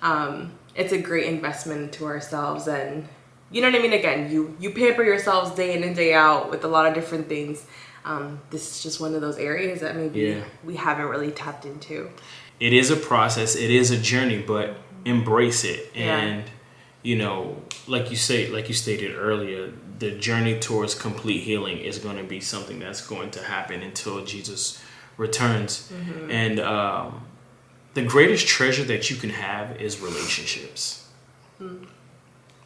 um, 0.02 0.54
it's 0.76 0.94
a 0.94 1.02
great 1.02 1.26
investment 1.26 1.82
into 1.82 2.06
ourselves 2.06 2.68
and 2.68 3.08
you 3.52 3.62
know 3.62 3.70
what 3.70 3.80
I 3.80 3.82
mean? 3.82 3.94
Again, 3.94 4.32
you 4.32 4.56
you 4.60 4.72
pamper 4.72 5.04
yourselves 5.04 5.52
day 5.52 5.76
in 5.76 5.84
and 5.84 5.96
day 5.96 6.14
out 6.14 6.50
with 6.52 6.64
a 6.64 6.68
lot 6.68 6.86
of 6.88 6.94
different 6.94 7.28
things. 7.28 7.66
Um, 8.04 8.40
this 8.50 8.64
is 8.78 8.84
just 8.84 9.00
one 9.00 9.14
of 9.14 9.22
those 9.22 9.38
areas 9.38 9.82
that 9.82 9.96
maybe 9.96 10.22
Yeah. 10.22 10.44
we 10.64 10.76
haven't 10.76 11.06
really 11.08 11.32
tapped 11.32 11.66
into. 11.66 12.10
it 12.60 12.74
is 12.74 12.90
a 12.92 12.96
process 12.96 13.56
it 13.56 13.72
is 13.72 13.90
a 13.92 13.98
journey 13.98 14.40
but 14.54 14.68
embrace 15.06 15.64
it 15.64 15.82
Yeah. 15.96 16.18
and 16.18 16.44
you 17.04 17.16
know 17.16 17.38
like 17.88 18.06
you 18.12 18.18
say 18.30 18.40
like 18.56 18.68
you 18.72 18.76
stated 18.76 19.12
earlier 19.16 19.72
the 20.04 20.12
journey 20.28 20.56
towards 20.60 20.94
complete 21.08 21.42
healing 21.50 21.78
is 21.80 21.98
going 22.06 22.18
to 22.18 22.24
be 22.36 22.40
something 22.40 22.78
that's 22.80 23.04
going 23.14 23.32
to 23.38 23.42
happen 23.56 23.82
until 23.90 24.24
jesus 24.34 24.62
returns 25.18 25.92
and 26.30 26.60
um, 26.60 27.08
the 27.96 28.04
greatest 28.16 28.48
treasure 28.48 28.84
that 28.94 29.10
you 29.10 29.16
can 29.24 29.32
have 29.32 29.66
is 29.82 30.00
relationships 30.10 30.82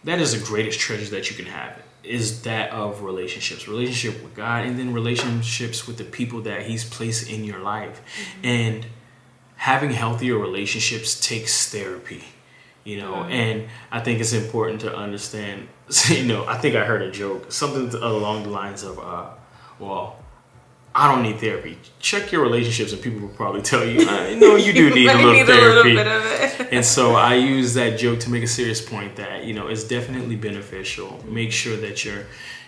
that 0.06 0.20
is 0.20 0.39
the 0.39 0.46
greatest 0.46 0.80
treasure 0.80 1.10
that 1.12 1.30
you 1.30 1.36
can 1.36 1.46
have 1.46 1.82
is 2.04 2.44
that 2.44 2.70
of 2.72 3.02
relationships. 3.02 3.68
Relationship 3.68 4.24
with 4.24 4.36
god 4.36 4.65
and 4.65 4.80
then 4.80 4.94
relationships 4.94 5.88
with 5.88 5.98
the 5.98 6.04
people 6.04 6.41
that 6.41 6.63
he's 6.63 6.84
placed 6.84 7.30
in 7.30 7.44
your 7.44 7.60
life. 7.60 8.02
Mm-hmm. 8.02 8.46
And 8.46 8.86
having 9.58 9.91
healthier 9.91 10.38
relationships 10.38 11.20
takes 11.20 11.70
therapy 11.70 12.24
you 12.86 12.98
know? 12.98 13.13
Mm-hmm. 13.13 13.32
And 13.32 13.68
i 13.91 14.00
think 14.00 14.22
it's 14.22 14.32
important 14.32 14.80
to 14.82 14.96
understand 14.96 15.68
you 16.08 16.24
know 16.24 16.46
i 16.46 16.58
think 16.58 16.76
i 16.76 16.86
heard 16.86 17.02
a 17.02 17.12
joke 17.12 17.52
something 17.52 17.94
along 18.02 18.44
the 18.44 18.50
lines 18.50 18.84
of 18.84 18.98
uh 18.98 19.32
well 19.80 20.20
i 20.94 21.13
don't 21.13 21.24
need 21.24 21.39
therapy. 21.39 21.78
Check 22.00 22.32
your 22.32 22.41
relationships 22.41 22.94
and 22.94 23.02
people 23.02 23.20
will 23.20 23.36
probably 23.36 23.62
tell 23.62 23.84
you 23.84 24.08
uh, 24.08 24.12
i 24.12 24.36
know 24.36 24.56
you 24.56 24.72
do 24.72 24.89
need 24.96 25.10
a 25.10 25.15
little 25.15 25.34
need 25.34 25.46
therapy 25.46 25.65
a 25.65 25.70
little 25.70 26.04
bit 26.04 26.08
of 26.08 26.26
it. 26.26 26.45
And 26.71 26.86
so 26.86 27.15
I 27.15 27.36
use 27.36 27.73
that 27.75 27.97
joke 27.99 28.19
to 28.21 28.30
make 28.30 28.43
a 28.43 28.47
serious 28.47 28.82
point 28.82 29.15
that 29.15 29.43
you 29.45 29.54
know 29.54 29.67
it's 29.67 29.84
definitely 29.84 30.36
beneficial. 30.36 31.23
Make 31.28 31.51
sure 31.51 31.78
that 31.78 32.04
you're, 32.06 32.25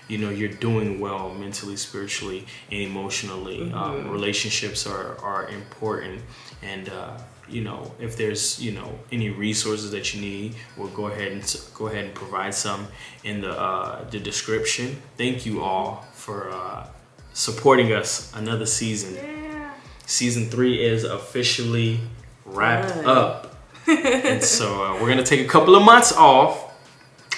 you 0.07 0.17
know, 0.17 0.29
you're 0.29 0.49
doing 0.49 0.99
well 0.99 1.33
mentally, 1.33 1.75
spiritually, 1.75 2.45
and 2.71 2.81
emotionally. 2.81 3.71
Um, 3.73 4.09
relationships 4.09 4.85
are 4.87 5.17
are 5.19 5.47
important, 5.49 6.21
and 6.61 6.89
uh, 6.89 7.17
you 7.49 7.63
know 7.63 7.91
if 7.99 8.17
there's 8.17 8.59
you 8.61 8.71
know 8.71 8.97
any 9.11 9.29
resources 9.29 9.91
that 9.91 10.13
you 10.13 10.21
need, 10.21 10.55
we'll 10.77 10.89
go 10.89 11.07
ahead 11.07 11.31
and 11.31 11.61
go 11.73 11.87
ahead 11.87 12.05
and 12.05 12.13
provide 12.13 12.53
some 12.53 12.87
in 13.23 13.41
the 13.41 13.51
uh, 13.51 14.03
the 14.09 14.19
description. 14.19 15.01
Thank 15.17 15.45
you 15.45 15.61
all 15.61 16.05
for 16.13 16.49
uh, 16.51 16.87
supporting 17.33 17.93
us 17.93 18.33
another 18.35 18.65
season. 18.65 19.15
Yeah. 19.15 19.71
Season 20.05 20.49
three 20.49 20.81
is 20.83 21.03
officially 21.03 21.99
wrapped 22.45 22.89
Done. 22.95 23.05
up. 23.05 23.46
And 23.87 24.43
so 24.57 24.83
uh, 24.83 24.93
we're 25.01 25.09
gonna 25.09 25.23
take 25.23 25.41
a 25.41 25.49
couple 25.49 25.75
of 25.75 25.83
months 25.83 26.11
off, 26.13 26.73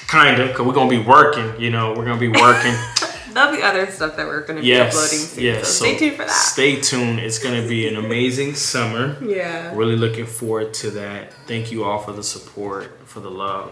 kind 0.07 0.41
of, 0.41 0.49
because 0.49 0.65
we're 0.65 0.73
gonna 0.73 0.89
be 0.89 0.99
working. 1.01 1.59
You 1.61 1.69
know, 1.69 1.93
we're 1.93 2.05
gonna 2.05 2.19
be 2.19 2.27
working. 2.27 2.73
There'll 3.33 3.55
be 3.55 3.61
other 3.61 3.85
stuff 3.91 4.17
that 4.17 4.25
we're 4.25 4.41
going 4.41 4.57
to 4.57 4.63
be 4.63 4.75
uploading 4.75 5.19
soon. 5.19 5.43
yes. 5.43 5.67
So 5.67 5.85
stay 5.85 5.97
tuned 5.99 6.15
for 6.15 6.23
that. 6.25 6.31
Stay 6.31 6.81
tuned. 6.81 7.19
It's 7.19 7.37
gonna 7.37 7.65
be 7.67 7.87
an 7.87 7.95
amazing 7.95 8.55
summer. 8.55 9.17
yeah. 9.23 9.71
Really 9.75 9.95
looking 9.95 10.25
forward 10.25 10.73
to 10.75 10.89
that. 10.91 11.31
Thank 11.45 11.71
you 11.71 11.83
all 11.83 11.99
for 11.99 12.11
the 12.11 12.23
support, 12.23 13.07
for 13.07 13.19
the 13.19 13.29
love, 13.29 13.71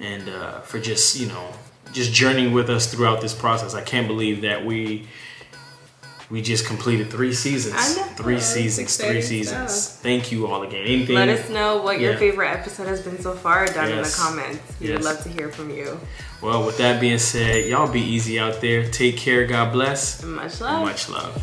and 0.00 0.28
uh, 0.28 0.60
for 0.60 0.78
just 0.78 1.18
you 1.18 1.28
know 1.28 1.50
just 1.94 2.12
journeying 2.12 2.52
with 2.52 2.68
us 2.68 2.92
throughout 2.92 3.22
this 3.22 3.34
process. 3.34 3.74
I 3.74 3.80
can't 3.80 4.06
believe 4.06 4.42
that 4.42 4.64
we 4.66 5.08
we 6.30 6.42
just 6.42 6.66
completed 6.66 7.10
three 7.10 7.32
seasons. 7.32 7.96
Three 8.16 8.40
seasons. 8.40 8.96
Three 8.96 9.22
seasons. 9.22 9.72
stuff. 9.72 10.02
Thank 10.02 10.30
you 10.30 10.46
all 10.46 10.62
again. 10.62 10.84
Anything? 10.84 11.14
Let 11.14 11.28
us 11.30 11.48
know 11.48 11.78
what 11.82 12.00
your 12.00 12.12
Yeah. 12.12 12.18
favorite 12.18 12.50
episode 12.50 12.86
has 12.86 13.00
been 13.00 13.20
so 13.20 13.34
far 13.34 13.66
down 13.66 13.90
in 13.90 14.02
the 14.02 14.10
comments. 14.14 14.60
We 14.80 14.88
Yes. 14.88 14.96
would 14.98 15.04
love 15.04 15.22
to 15.22 15.28
hear 15.30 15.48
from 15.50 15.70
you. 15.70 15.98
Well, 16.42 16.64
with 16.66 16.76
that 16.78 17.00
being 17.00 17.18
said, 17.18 17.66
y'all 17.66 17.88
be 17.88 18.02
easy 18.02 18.38
out 18.38 18.60
there. 18.60 18.88
Take 18.88 19.16
care. 19.16 19.46
God 19.46 19.72
bless. 19.72 20.22
Much 20.22 20.60
love. 20.60 20.82
Much 20.82 21.08
love. 21.08 21.34